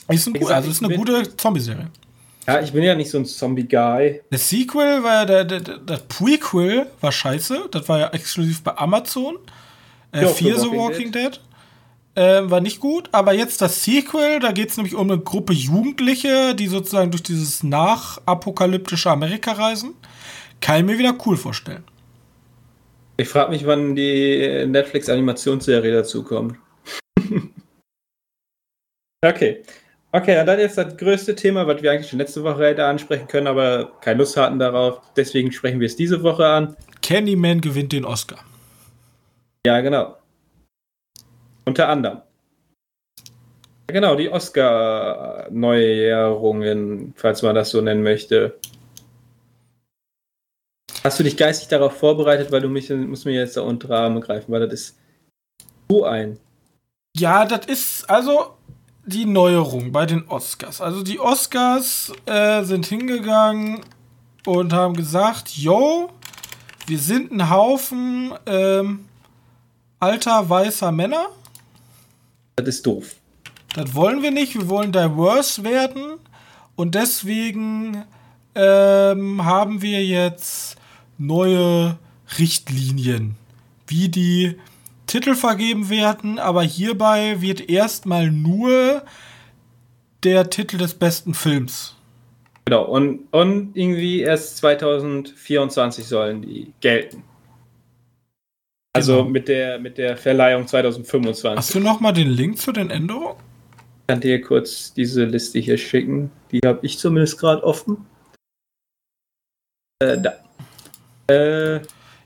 [0.09, 1.91] Ist ein, also ist eine gute Zombie-Serie.
[2.47, 4.23] Ja, ich bin ja nicht so ein Zombie-Guy.
[4.31, 7.69] Das Sequel war der, der, der, das Prequel war scheiße.
[7.71, 9.37] Das war ja exklusiv bei Amazon.
[10.13, 11.33] Äh, ja, Fear the Walking Dead.
[11.35, 11.41] Dead.
[12.15, 15.53] Äh, war nicht gut, aber jetzt das Sequel, da geht es nämlich um eine Gruppe
[15.53, 19.95] Jugendliche, die sozusagen durch dieses nachapokalyptische Amerika reisen.
[20.61, 21.85] Kann ich mir wieder cool vorstellen.
[23.19, 26.57] Ich frage mich, wann die Netflix-Animationsserie dazu kommt.
[29.25, 29.63] okay.
[30.11, 33.29] Okay, und dann jetzt das größte Thema, was wir eigentlich schon letzte Woche hätte ansprechen
[33.29, 35.03] können, aber keine Lust hatten darauf.
[35.17, 36.77] Deswegen sprechen wir es diese Woche an.
[37.03, 38.39] Candyman gewinnt den Oscar.
[39.67, 40.17] Ja, genau.
[41.67, 42.23] Unter anderem.
[43.89, 48.59] Genau, die Oscar-Neuerungen, falls man das so nennen möchte.
[51.05, 54.21] Hast du dich geistig darauf vorbereitet, weil du mich, musst mir jetzt da unter Arme
[54.21, 54.99] greifen, weil das ist
[55.89, 56.39] so ein.
[57.17, 58.58] Ja, das ist, also,
[59.09, 60.81] die Neuerung bei den Oscars.
[60.81, 63.81] Also die Oscars äh, sind hingegangen
[64.47, 66.11] und haben gesagt, yo,
[66.87, 69.07] wir sind ein Haufen ähm,
[69.99, 71.27] alter weißer Männer.
[72.57, 73.17] Das ist doof.
[73.75, 74.55] Das wollen wir nicht.
[74.55, 76.19] Wir wollen diverse werden.
[76.77, 78.05] Und deswegen
[78.55, 80.77] ähm, haben wir jetzt
[81.19, 81.99] neue
[82.39, 83.37] Richtlinien,
[83.87, 84.57] wie die
[85.09, 89.03] Titel vergeben werden, aber hierbei wird erstmal nur
[90.23, 91.97] der Titel des besten Films.
[92.67, 97.25] Genau, und, und irgendwie erst 2024 sollen die gelten.
[98.95, 99.31] Also genau.
[99.31, 101.57] mit, der, mit der Verleihung 2025.
[101.57, 103.37] Hast du noch mal den Link zu den Änderungen?
[104.03, 106.31] Ich kann dir kurz diese Liste hier schicken.
[106.53, 108.07] Die habe ich zumindest gerade offen.
[110.01, 110.33] Äh, da.
[111.33, 111.81] Äh,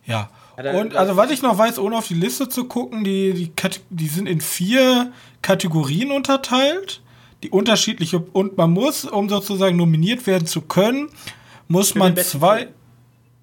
[0.07, 3.53] ja, und also was ich noch weiß, ohne auf die Liste zu gucken, die, die,
[3.91, 7.01] die sind in vier Kategorien unterteilt,
[7.43, 11.09] die unterschiedliche und man muss, um sozusagen nominiert werden zu können,
[11.69, 12.59] muss man zwei.
[12.59, 12.71] Film.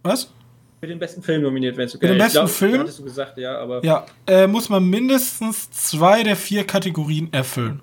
[0.04, 0.32] Was?
[0.80, 2.80] Für den besten Film nominiert, wenn es okay Für den besten glaub, Film?
[2.80, 3.84] Hattest du gesagt, ja, aber.
[3.84, 7.82] Ja, äh, muss man mindestens zwei der vier Kategorien erfüllen.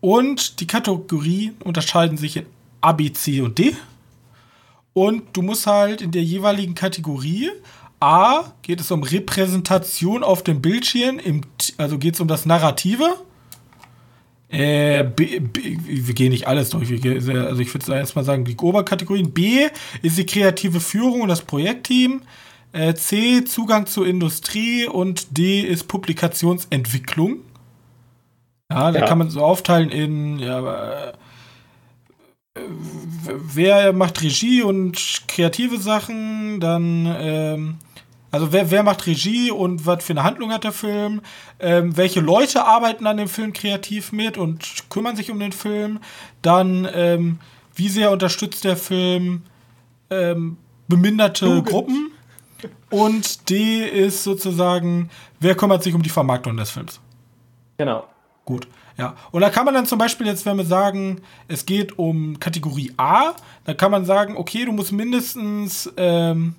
[0.00, 2.46] Und die Kategorien unterscheiden sich in
[2.80, 3.74] A, B, C und D.
[4.92, 7.50] Und du musst halt in der jeweiligen Kategorie
[8.00, 11.40] A geht es um Repräsentation auf dem Bildschirm, im,
[11.78, 13.16] also geht es um das Narrative.
[14.48, 16.90] Äh, B, B, wir gehen nicht alles durch.
[16.90, 19.32] Also ich würde erstmal sagen, die Oberkategorien.
[19.32, 19.66] B
[20.02, 22.22] ist die kreative Führung und das Projektteam.
[22.72, 27.40] Äh, C Zugang zur Industrie und D ist Publikationsentwicklung.
[28.70, 29.06] Ja, da ja.
[29.06, 31.12] kann man so aufteilen in ja, äh,
[33.24, 37.78] wer macht Regie und kreative Sachen, dann ähm,
[38.30, 41.22] also wer, wer macht Regie und was für eine Handlung hat der Film?
[41.60, 46.00] Ähm, welche Leute arbeiten an dem Film kreativ mit und kümmern sich um den Film?
[46.42, 47.38] Dann ähm,
[47.74, 49.42] wie sehr unterstützt der Film
[50.10, 51.66] ähm, beminderte Jugend.
[51.66, 52.10] Gruppen?
[52.90, 57.00] Und D ist sozusagen, wer kümmert sich um die Vermarktung des Films?
[57.76, 58.04] Genau.
[58.44, 58.66] Gut,
[58.98, 59.14] ja.
[59.30, 62.92] Und da kann man dann zum Beispiel jetzt, wenn wir sagen, es geht um Kategorie
[62.96, 63.34] A,
[63.64, 66.56] dann kann man sagen, okay, du musst mindestens ähm,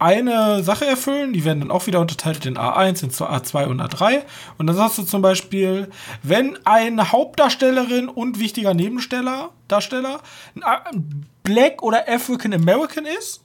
[0.00, 1.32] eine Sache erfüllen.
[1.32, 4.22] Die werden dann auch wieder unterteilt in A1, in A2 und A3.
[4.58, 5.88] Und dann sagst du zum Beispiel,
[6.24, 10.20] wenn eine Hauptdarstellerin und wichtiger Nebensteller, Darsteller,
[10.60, 13.44] ein Black oder African American ist,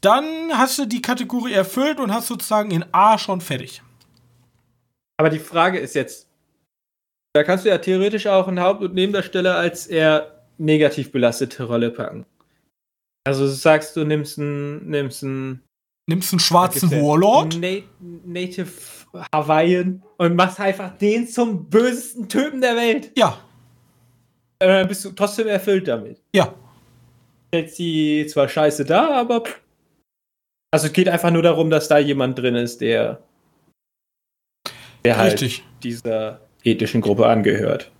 [0.00, 3.82] dann hast du die Kategorie erfüllt und hast sozusagen in A schon fertig.
[5.18, 6.29] Aber die Frage ist jetzt,
[7.32, 11.90] da kannst du ja theoretisch auch einen Haupt- und Nebendarsteller als eher negativ belastete Rolle
[11.90, 12.26] packen.
[13.24, 15.62] Also sagst, du nimmst einen, nimmst einen
[16.08, 17.58] nimmst einen schwarzen Warlord.
[17.60, 18.70] Na Native
[19.32, 23.12] Hawaiian und machst einfach den zum bösesten Typen der Welt.
[23.16, 23.38] Ja.
[24.58, 26.20] Dann bist du trotzdem erfüllt damit.
[26.34, 26.54] Ja.
[27.52, 29.44] Jetzt sie zwar scheiße da, aber.
[30.72, 33.22] Also es geht einfach nur darum, dass da jemand drin ist, der.
[35.04, 35.64] Der halt Richtig.
[35.82, 37.90] dieser ethischen Gruppe angehört.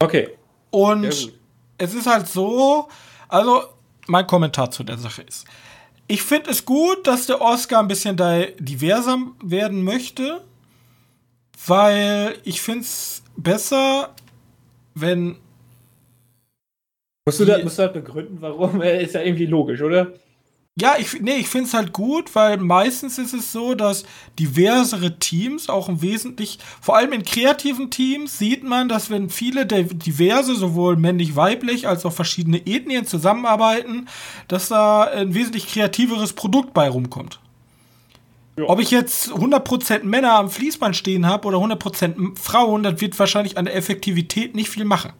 [0.00, 0.30] Okay.
[0.70, 1.32] Und
[1.78, 2.88] es ist halt so,
[3.28, 3.64] also
[4.06, 5.46] mein Kommentar zu der Sache ist.
[6.06, 8.16] Ich finde es gut, dass der Oscar ein bisschen
[8.58, 10.42] diverser werden möchte,
[11.66, 14.14] weil ich finde es besser,
[14.94, 15.36] wenn.
[17.26, 18.80] Musst du, da, musst du halt begründen, warum?
[18.82, 20.12] Ist ja irgendwie logisch, oder?
[20.80, 24.04] Ja, ich, nee, ich finde es halt gut, weil meistens ist es so, dass
[24.38, 29.66] diversere Teams, auch im Wesentlichen, vor allem in kreativen Teams, sieht man, dass wenn viele
[29.66, 34.08] diverse, sowohl männlich-weiblich als auch verschiedene Ethnien zusammenarbeiten,
[34.46, 37.40] dass da ein wesentlich kreativeres Produkt bei rumkommt.
[38.56, 38.64] Ja.
[38.68, 43.58] Ob ich jetzt 100% Männer am Fließband stehen habe oder 100% Frauen, das wird wahrscheinlich
[43.58, 45.12] an der Effektivität nicht viel machen.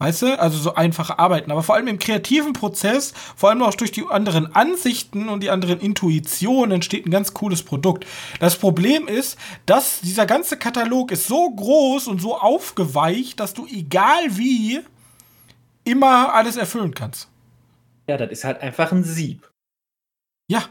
[0.00, 0.40] Weißt du?
[0.40, 1.52] Also so einfache Arbeiten.
[1.52, 5.50] Aber vor allem im kreativen Prozess, vor allem auch durch die anderen Ansichten und die
[5.50, 8.06] anderen Intuitionen entsteht ein ganz cooles Produkt.
[8.40, 13.66] Das Problem ist, dass dieser ganze Katalog ist so groß und so aufgeweicht, dass du
[13.66, 14.80] egal wie
[15.84, 17.28] immer alles erfüllen kannst.
[18.08, 19.50] Ja, das ist halt einfach ein Sieb.
[20.48, 20.64] Ja,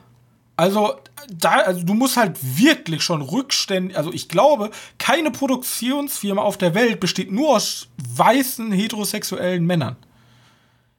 [0.60, 0.96] also,
[1.32, 6.76] da, also du musst halt wirklich schon rückständig, also ich glaube, keine Produktionsfirma auf der
[6.76, 9.96] Welt besteht nur aus weißen heterosexuellen Männern.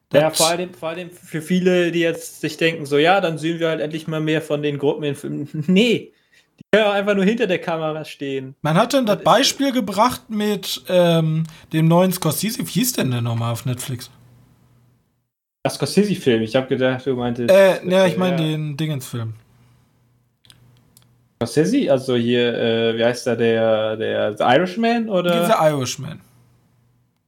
[0.08, 3.36] Das ja, vor allem, vor allem für viele, die jetzt sich denken, so ja, dann
[3.36, 5.48] sehen wir halt endlich mal mehr von den Gruppen in Filmen.
[5.66, 6.12] Nee,
[6.58, 8.54] die können auch einfach nur hinter der Kamera stehen.
[8.62, 11.44] Man hat dann das, das Beispiel gebracht mit ähm,
[11.74, 12.66] dem neuen Scorsese.
[12.66, 14.10] Wie hieß denn der nochmal auf Netflix?
[15.62, 16.40] Das Scorsese-Film.
[16.40, 17.50] Ich habe gedacht, du meintest.
[17.50, 18.48] Äh, ja, ich meine ja.
[18.48, 19.34] den Dingens-Film.
[21.42, 25.46] Scorsese, also hier, äh, wie heißt da der, der The Irishman oder?
[25.46, 26.20] The Irishman.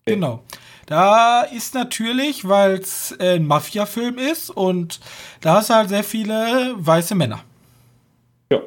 [0.03, 0.15] Okay.
[0.17, 0.43] Genau.
[0.85, 5.01] Da ist natürlich, weil es äh, ein Mafia-Film ist und
[5.41, 7.41] da hast du halt sehr viele weiße Männer.
[8.51, 8.59] Ja.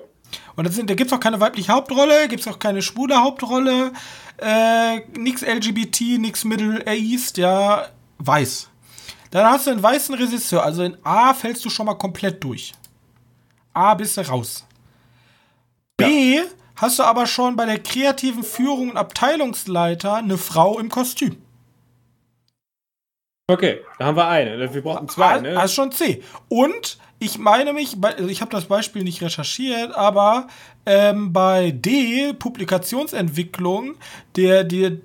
[0.56, 3.91] Und sind, da gibt es auch keine weibliche Hauptrolle, gibt es auch keine schwule Hauptrolle,
[4.38, 8.68] äh, nix LGBT, nix Middle East, ja, weiß.
[9.30, 12.74] Dann hast du einen weißen Regisseur, also in A fällst du schon mal komplett durch.
[13.74, 14.66] A bist du raus.
[15.98, 16.43] B, ja.
[16.76, 21.38] hast du aber schon bei der kreativen Führung und Abteilungsleiter eine Frau im Kostüm.
[23.48, 24.74] Okay, da haben wir eine.
[24.74, 25.54] Wir brauchen zwei, ne?
[25.54, 26.24] Das ist schon C.
[26.50, 30.48] Und ich meine mich, also ich habe das Beispiel nicht recherchiert, aber
[30.86, 33.96] ähm, bei D, Publikationsentwicklung,
[34.36, 34.98] der, der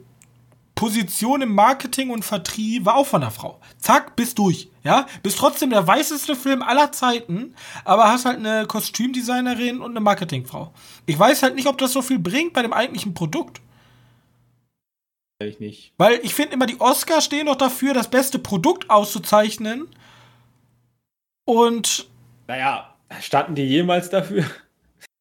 [0.80, 3.60] Position im Marketing und Vertrieb war auch von einer Frau.
[3.76, 4.70] Zack, bist durch.
[4.82, 7.54] Ja, bist trotzdem der weißeste Film aller Zeiten,
[7.84, 10.72] aber hast halt eine Kostümdesignerin und eine Marketingfrau.
[11.04, 13.60] Ich weiß halt nicht, ob das so viel bringt bei dem eigentlichen Produkt.
[15.38, 15.92] Ich nicht.
[15.98, 19.86] Weil ich finde immer, die Oscars stehen doch dafür, das beste Produkt auszuzeichnen.
[21.44, 22.08] Und.
[22.46, 24.46] Naja, standen die jemals dafür?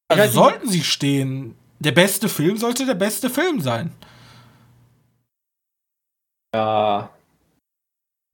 [0.08, 1.54] Also sollten sie stehen.
[1.80, 3.92] Der beste Film sollte der beste Film sein.
[6.54, 7.10] Ja.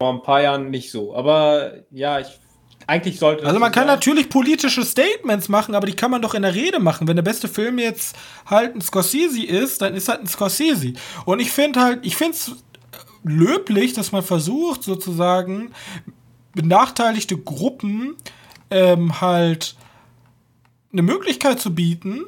[0.00, 1.14] Vor ein paar Jahren nicht so.
[1.14, 2.38] Aber ja, ich
[2.86, 3.44] eigentlich sollte.
[3.44, 6.78] Also man kann natürlich politische Statements machen, aber die kann man doch in der Rede
[6.78, 7.08] machen.
[7.08, 10.92] Wenn der beste Film jetzt halt ein Scorsese ist, dann ist halt ein Scorsese.
[11.24, 12.52] Und ich finde halt, ich finde es
[13.24, 15.72] löblich, dass man versucht, sozusagen
[16.54, 18.16] benachteiligte Gruppen
[18.70, 19.74] ähm, halt
[20.92, 22.24] eine Möglichkeit zu bieten.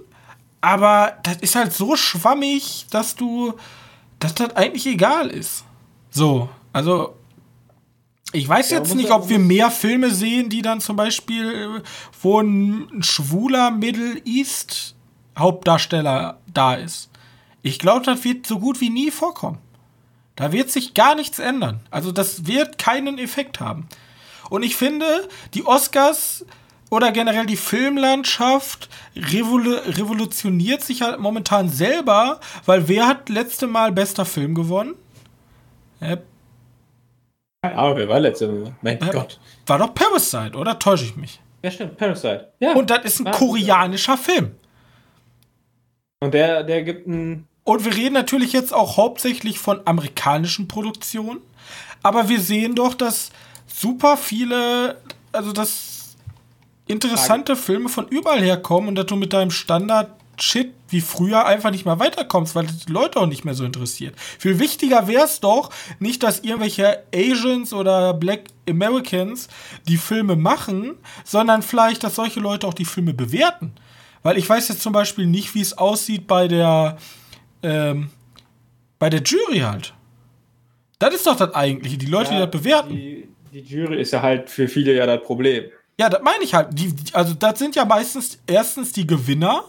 [0.61, 3.55] Aber das ist halt so schwammig, dass du,
[4.19, 5.65] dass das eigentlich egal ist.
[6.11, 7.15] So, also
[8.33, 11.83] ich weiß ja, jetzt nicht, ob wir mehr Filme sehen, die dann zum Beispiel,
[12.21, 14.95] wo ein schwuler Middle East
[15.39, 17.11] Hauptdarsteller da ist.
[17.63, 19.59] Ich glaube, das wird so gut wie nie vorkommen.
[20.37, 21.81] Da wird sich gar nichts ändern.
[21.91, 23.89] Also das wird keinen Effekt haben.
[24.51, 26.45] Und ich finde, die Oscars
[26.91, 33.93] oder generell die Filmlandschaft revolu revolutioniert sich halt momentan selber, weil wer hat letzte Mal
[33.93, 34.95] bester Film gewonnen?
[36.01, 36.17] Äh,
[37.63, 38.75] aber wer war letzte Mal?
[38.83, 39.41] Mein äh, Gott.
[39.67, 41.41] War doch Parasite, oder täusche ich mich?
[41.63, 42.53] Ja, stimmt, Parasite.
[42.61, 42.75] Ja.
[42.75, 44.55] Und das ist ein koreanischer Film.
[46.21, 47.47] Und der, der gibt einen.
[47.65, 51.41] Und wir reden natürlich jetzt auch hauptsächlich von amerikanischen Produktionen.
[52.03, 53.31] Aber wir sehen doch, dass
[53.67, 54.97] super viele,
[55.33, 56.17] also dass
[56.87, 61.71] interessante Filme von überall herkommen und dass du mit deinem Standard Shit wie früher einfach
[61.71, 64.15] nicht mehr weiterkommst, weil das die Leute auch nicht mehr so interessiert.
[64.19, 69.49] Viel wichtiger wäre es doch, nicht, dass irgendwelche Asians oder Black Americans
[69.87, 73.73] die Filme machen, sondern vielleicht, dass solche Leute auch die Filme bewerten.
[74.23, 76.97] Weil ich weiß jetzt zum Beispiel nicht, wie es aussieht bei der,
[77.63, 78.11] ähm,
[78.99, 79.95] bei der Jury halt.
[80.99, 82.91] Das ist doch das eigentliche, die Leute, ja, die das bewerten.
[82.91, 85.65] Die, die Jury ist ja halt für viele ja das Problem.
[85.99, 86.69] Ja, das meine ich halt.
[86.73, 89.65] Die, also, das sind ja meistens erstens die Gewinner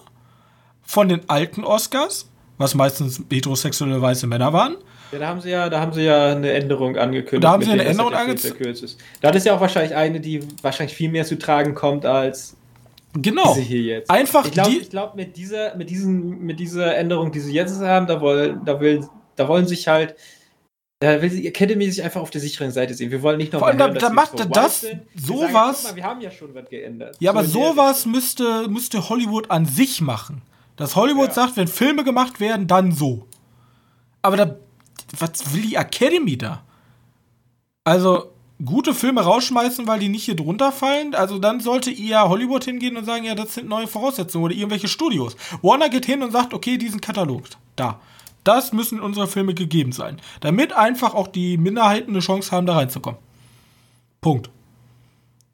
[0.90, 2.28] von den alten Oscars,
[2.58, 4.76] was meistens heterosexuelle weiße Männer waren.
[5.12, 7.44] Ja, da haben sie ja, da haben sie ja eine Änderung angekündigt.
[7.44, 8.98] Da haben sie eine Änderung angekündigt.
[9.22, 12.58] Da ist ja auch wahrscheinlich eine, die wahrscheinlich viel mehr zu tragen kommt als
[13.14, 13.54] genau.
[13.54, 14.10] diese hier jetzt.
[14.10, 18.08] Einfach ich glaube, glaub, mit dieser, mit diesen, mit dieser Änderung, die sie jetzt haben,
[18.08, 20.16] da wollen, da will, da wollen sich halt
[21.02, 23.10] da will die Academy sich einfach auf der sicheren Seite sehen.
[23.10, 24.86] Wir wollen nicht noch Vor allem, da, da macht so das
[25.16, 25.84] sowas.
[25.84, 27.16] Mal, wir haben ja schon was geändert.
[27.20, 30.42] Ja, so aber sowas müsste, müsste Hollywood an sich machen.
[30.80, 31.34] Dass Hollywood ja.
[31.34, 33.28] sagt, wenn Filme gemacht werden, dann so.
[34.22, 34.56] Aber da,
[35.20, 36.64] was will die Academy da?
[37.84, 38.32] Also,
[38.64, 41.16] gute Filme rausschmeißen, weil die nicht hier drunter fallen.
[41.16, 44.88] Also dann sollte eher Hollywood hingehen und sagen, ja, das sind neue Voraussetzungen oder irgendwelche
[44.88, 45.36] Studios.
[45.62, 47.44] Warner geht hin und sagt, okay, diesen Katalog
[47.76, 48.00] da.
[48.46, 50.22] Das müssen unsere Filme gegeben sein.
[50.40, 53.20] Damit einfach auch die Minderheiten eine Chance haben, da reinzukommen.
[54.22, 54.50] Punkt.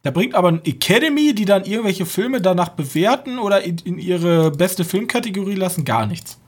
[0.05, 4.51] Da bringt aber ein Academy, die dann irgendwelche Filme danach bewerten oder in, in ihre
[4.51, 6.39] beste Filmkategorie lassen, gar nichts.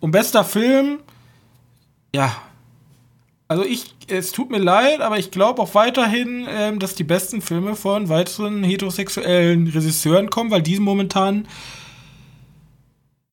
[0.00, 0.98] Und bester Film,
[2.12, 2.36] ja.
[3.46, 7.40] Also ich, es tut mir leid, aber ich glaube auch weiterhin, ähm, dass die besten
[7.40, 11.46] Filme von weiteren heterosexuellen Regisseuren kommen, weil die momentan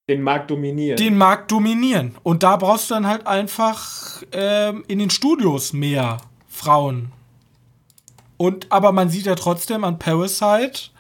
[0.08, 0.98] den Markt dominieren.
[0.98, 2.14] Den Markt dominieren.
[2.22, 6.18] Und da brauchst du dann halt einfach ähm, in den Studios mehr
[6.48, 7.14] Frauen
[8.40, 10.92] und, aber man sieht ja trotzdem an Parasite,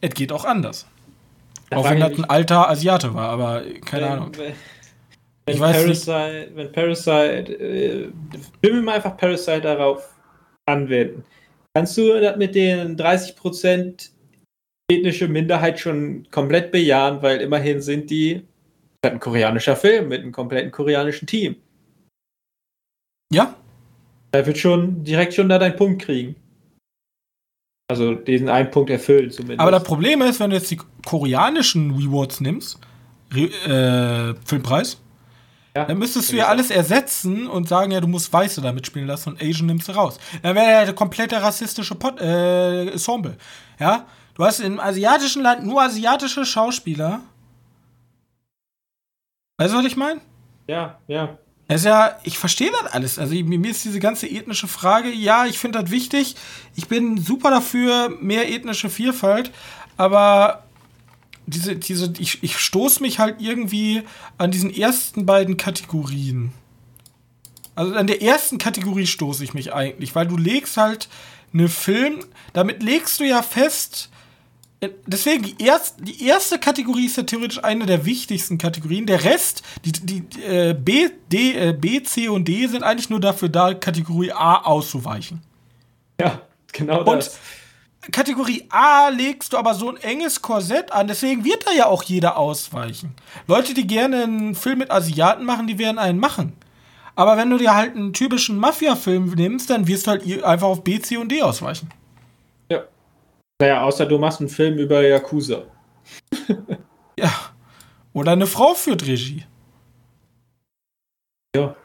[0.00, 0.86] es geht auch anders.
[1.68, 4.32] Da auch wenn das ein alter Asiate war, aber keine wenn, Ahnung.
[4.36, 4.54] Wenn,
[5.46, 6.56] wenn ich weiß Parasite, nicht.
[6.56, 8.08] wenn Parasite, äh,
[8.60, 10.14] wir mal einfach Parasite darauf
[10.66, 11.24] anwenden.
[11.74, 14.10] Kannst du das mit den 30%
[14.88, 18.46] ethnische Minderheit schon komplett bejahen, weil immerhin sind die
[19.02, 21.56] ein koreanischer Film mit einem kompletten koreanischen Team.
[23.32, 23.56] Ja.
[24.30, 26.36] Da wird schon direkt schon da deinen Punkt kriegen.
[27.88, 29.60] Also diesen einen Punkt erfüllen zumindest.
[29.60, 32.78] Aber das Problem ist, wenn du jetzt die koreanischen Rewards nimmst,
[33.32, 35.00] Re äh, Filmpreis,
[35.76, 39.06] ja, dann müsstest du ja alles ersetzen und sagen, ja, du musst Weiße da mitspielen
[39.06, 40.18] lassen und Asian nimmst du raus.
[40.42, 43.36] Dann wäre ja der komplette rassistische Pot äh, Ensemble.
[43.78, 44.06] Ja?
[44.34, 47.20] Du hast im asiatischen Land nur asiatische Schauspieler.
[49.58, 50.20] Weißt du, was ich meine?
[50.66, 51.38] Ja, ja.
[51.68, 53.18] Es ist ja, ich verstehe das alles.
[53.18, 56.36] Also mir ist diese ganze ethnische Frage, ja, ich finde das wichtig.
[56.76, 59.50] Ich bin super dafür, mehr ethnische Vielfalt,
[59.96, 60.64] aber
[61.46, 64.02] diese, diese, ich, ich stoße mich halt irgendwie
[64.38, 66.52] an diesen ersten beiden Kategorien.
[67.74, 71.08] Also an der ersten Kategorie stoße ich mich eigentlich, weil du legst halt
[71.52, 72.20] eine Film,
[72.52, 74.08] damit legst du ja fest,
[75.06, 79.06] deswegen, die, erst, die erste Kategorie ist ja theoretisch eine der wichtigsten Kategorien.
[79.06, 83.20] Der Rest, die, die äh, B, D, äh, B, C und D sind eigentlich nur
[83.20, 85.42] dafür da, Kategorie A auszuweichen.
[86.20, 87.38] Ja, genau das.
[88.04, 91.86] Und Kategorie A legst du aber so ein enges Korsett an, deswegen wird da ja
[91.86, 93.14] auch jeder ausweichen.
[93.46, 96.52] Leute, die gerne einen Film mit Asiaten machen, die werden einen machen.
[97.16, 100.84] Aber wenn du dir halt einen typischen Mafia-Film nimmst, dann wirst du halt einfach auf
[100.84, 101.88] B, C und D ausweichen.
[103.60, 103.66] Ja.
[103.66, 105.64] Naja, außer du machst einen Film über Yakuza.
[107.18, 107.32] ja.
[108.12, 109.44] Oder eine Frau führt Regie.
[111.54, 111.76] Ja.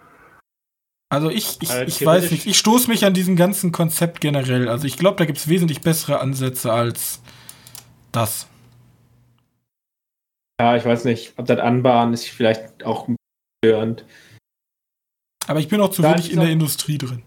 [1.09, 4.69] Also ich, ich, also ich weiß nicht, ich stoße mich an diesem ganzen Konzept generell.
[4.69, 7.21] Also ich glaube, da gibt es wesentlich bessere Ansätze als
[8.13, 8.47] das.
[10.61, 13.09] Ja, ich weiß nicht, ob das Anbahnen ist vielleicht auch
[13.63, 14.05] störend.
[15.47, 17.23] Aber ich bin auch zu wenig in der Industrie drin.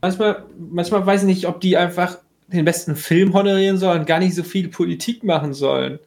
[0.00, 2.18] Manchmal, manchmal weiß ich nicht, ob die einfach
[2.48, 5.98] den besten Film honorieren sollen, gar nicht so viel Politik machen sollen.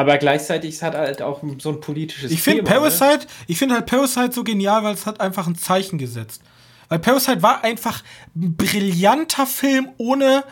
[0.00, 2.70] Aber gleichzeitig ist halt auch so ein politisches ich find Thema.
[2.70, 3.32] Parasite, ne?
[3.48, 6.42] Ich finde halt Parasite so genial, weil es hat einfach ein Zeichen gesetzt.
[6.88, 8.04] Weil Parasite war einfach
[8.36, 10.44] ein brillanter Film ohne.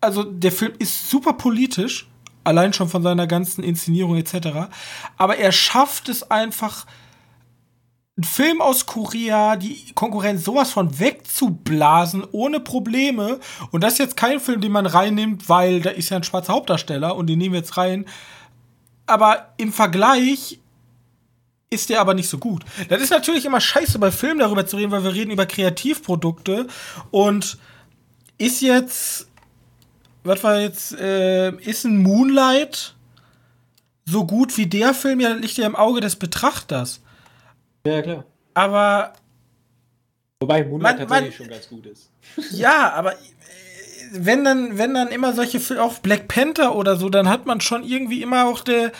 [0.00, 2.08] Also der Film ist super politisch,
[2.44, 4.70] allein schon von seiner ganzen Inszenierung etc.
[5.16, 6.86] Aber er schafft es einfach
[8.18, 13.40] ein Film aus Korea, die Konkurrenz sowas von wegzublasen, ohne Probleme.
[13.70, 16.52] Und das ist jetzt kein Film, den man reinnimmt, weil da ist ja ein schwarzer
[16.52, 18.04] Hauptdarsteller und den nehmen wir jetzt rein.
[19.06, 20.60] Aber im Vergleich
[21.70, 22.64] ist der aber nicht so gut.
[22.90, 26.66] Das ist natürlich immer scheiße bei Filmen darüber zu reden, weil wir reden über Kreativprodukte
[27.10, 27.56] und
[28.36, 29.26] ist jetzt,
[30.22, 32.94] was war jetzt, äh, ist ein Moonlight
[34.04, 35.20] so gut wie der Film?
[35.20, 37.01] Ja, liegt ja im Auge des Betrachters.
[37.86, 38.24] Ja, klar.
[38.54, 39.12] Aber.
[40.40, 42.10] Wobei Moonlight man, tatsächlich man, schon ganz gut ist.
[42.50, 43.16] Ja, aber äh,
[44.12, 47.60] wenn dann, wenn dann immer solche Filme, auch Black Panther oder so, dann hat man
[47.60, 48.92] schon irgendwie immer auch der,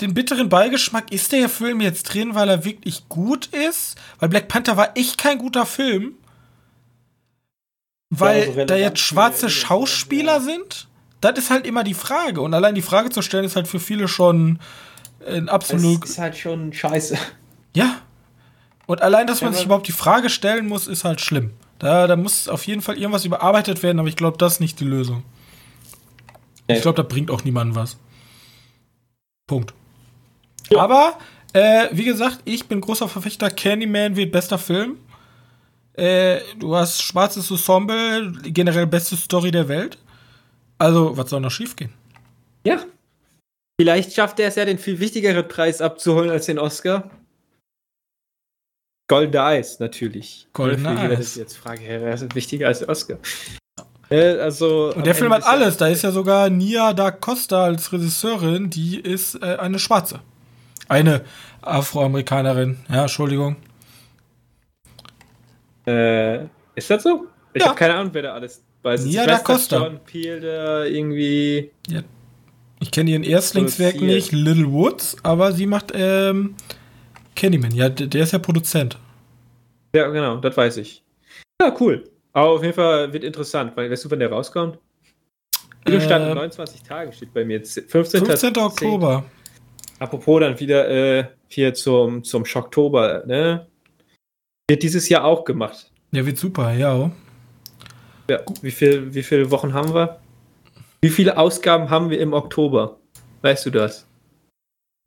[0.00, 3.96] den bitteren Beigeschmack, ist der Film jetzt drin, weil er wirklich gut ist?
[4.18, 6.14] Weil Black Panther war echt kein guter Film.
[8.10, 10.40] Weil ja, also da jetzt schwarze Schauspieler ja.
[10.40, 10.88] sind?
[11.20, 12.40] Das ist halt immer die Frage.
[12.40, 14.60] Und allein die Frage zu stellen, ist halt für viele schon
[15.26, 16.02] ein absolut.
[16.02, 17.18] Das ist halt schon scheiße.
[17.74, 17.96] Ja,
[18.88, 21.50] und allein, dass man sich überhaupt die Frage stellen muss, ist halt schlimm.
[21.78, 24.80] Da, da muss auf jeden Fall irgendwas überarbeitet werden, aber ich glaube, das ist nicht
[24.80, 25.24] die Lösung.
[26.68, 27.98] Ich glaube, da bringt auch niemandem was.
[29.46, 29.74] Punkt.
[30.70, 30.78] Ja.
[30.80, 31.18] Aber,
[31.52, 33.50] äh, wie gesagt, ich bin großer Verfechter.
[33.50, 34.96] Candyman wird bester Film.
[35.92, 39.98] Äh, du hast schwarzes Ensemble, generell beste Story der Welt.
[40.78, 41.92] Also, was soll noch schiefgehen?
[42.64, 42.78] Ja.
[43.78, 47.10] Vielleicht schafft er es ja, den viel wichtigeren Preis abzuholen als den Oscar.
[49.08, 50.46] Golden Eyes, natürlich.
[50.52, 51.34] Golden Eyes.
[51.36, 53.16] Jetzt frage, wer ist wichtiger als Oscar?
[54.10, 55.78] Äh, also, Und der Film hat alles.
[55.78, 60.20] Da ist ja sogar Nia da Costa als Regisseurin, die ist äh, eine Schwarze.
[60.88, 61.22] Eine
[61.62, 62.78] Afroamerikanerin.
[62.90, 63.56] Ja, Entschuldigung.
[65.86, 66.44] Äh,
[66.74, 67.26] ist das so?
[67.54, 67.68] Ich ja.
[67.68, 69.04] habe keine Ahnung, wer da alles weiß.
[69.06, 69.78] Nia da Costa.
[69.78, 71.70] John Peel, der irgendwie.
[71.88, 72.02] Ja.
[72.80, 76.54] Ich kenne ihren Erstlingswerk nicht, Little Woods, aber sie macht ähm,
[77.38, 78.98] Candyman, ja, der ist ja Produzent.
[79.94, 81.04] Ja, genau, das weiß ich.
[81.62, 82.04] Ja, cool.
[82.32, 84.78] Aber auf jeden Fall wird interessant, weil weißt du, wann der rauskommt?
[85.86, 87.64] Äh, in 29 Tagen steht bei mir.
[87.64, 88.26] 15.
[88.26, 88.56] 15.
[88.58, 89.24] Oktober.
[90.00, 93.66] Apropos dann wieder äh, hier zum, zum Schocktober, ne?
[94.68, 95.90] Wird dieses Jahr auch gemacht.
[96.10, 97.10] Ja, wird super, ja.
[98.28, 100.18] Ja, wie, viel, wie viele Wochen haben wir?
[101.00, 102.98] Wie viele Ausgaben haben wir im Oktober?
[103.42, 104.07] Weißt du das?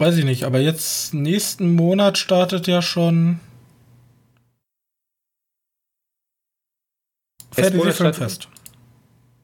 [0.02, 3.39] Weiß ich nicht, aber jetzt nächsten Monat startet ja schon
[7.52, 8.47] Fantasy Filmfest.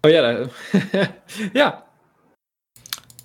[0.03, 0.49] Oh ja, da,
[1.53, 1.83] ja.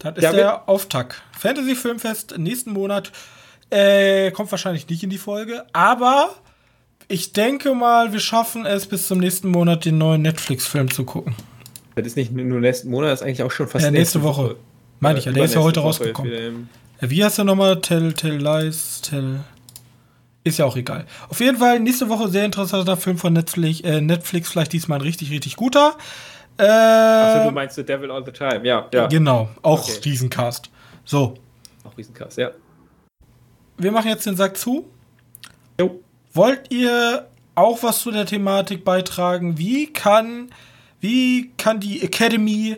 [0.01, 1.23] Das ist ja, der Auftakt.
[1.33, 3.13] Fantasy Filmfest nächsten Monat.
[3.71, 6.35] Äh, kommt wahrscheinlich nicht in die Folge, aber
[7.09, 11.35] ich denke mal, wir schaffen es bis zum nächsten Monat den neuen Netflix-Film zu gucken.
[11.95, 14.23] Das ist nicht nur nächsten Monat, das ist eigentlich auch schon fast ja, nächste, nächste
[14.23, 14.51] Woche.
[14.51, 14.57] Woche.
[15.01, 16.69] Meine ich ja, der ist ja heute rausgekommen.
[17.11, 17.81] Wie heißt der nochmal?
[17.81, 19.41] Tell, Tell Lies, Tell.
[20.45, 21.07] Ist ja auch egal.
[21.29, 25.03] Auf jeden Fall nächste Woche sehr interessanter Film von Netflix, äh, Netflix vielleicht diesmal ein
[25.03, 25.97] richtig, richtig guter.
[26.59, 28.89] Äh, Achso, du meinst The Devil All the Time, ja.
[28.93, 29.07] ja.
[29.07, 30.01] Genau, auch okay.
[30.05, 30.71] Riesencast.
[31.05, 31.35] So.
[31.85, 32.51] Auch Riesencast, ja.
[33.79, 34.89] Wir machen jetzt den Sack zu.
[35.81, 36.01] Jo.
[36.35, 39.59] Wollt ihr auch was zu der Thematik beitragen?
[39.59, 40.51] Wie kann,
[41.01, 42.77] wie kann die Academy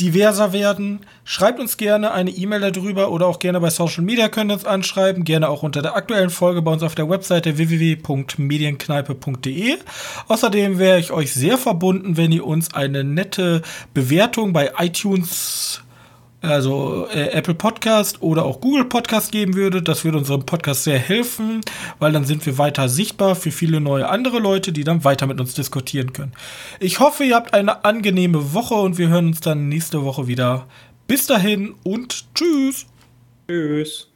[0.00, 1.00] diverser werden.
[1.24, 4.64] Schreibt uns gerne eine E-Mail darüber oder auch gerne bei Social Media könnt ihr uns
[4.64, 5.24] anschreiben.
[5.24, 9.76] Gerne auch unter der aktuellen Folge bei uns auf der Webseite www.medienkneipe.de.
[10.28, 13.62] Außerdem wäre ich euch sehr verbunden, wenn ihr uns eine nette
[13.94, 15.82] Bewertung bei iTunes
[16.42, 19.82] also äh, Apple Podcast oder auch Google Podcast geben würde.
[19.82, 21.60] Das würde unserem Podcast sehr helfen,
[21.98, 25.40] weil dann sind wir weiter sichtbar für viele neue andere Leute, die dann weiter mit
[25.40, 26.32] uns diskutieren können.
[26.78, 30.66] Ich hoffe, ihr habt eine angenehme Woche und wir hören uns dann nächste Woche wieder.
[31.06, 32.86] Bis dahin und tschüss.
[33.48, 34.09] Tschüss.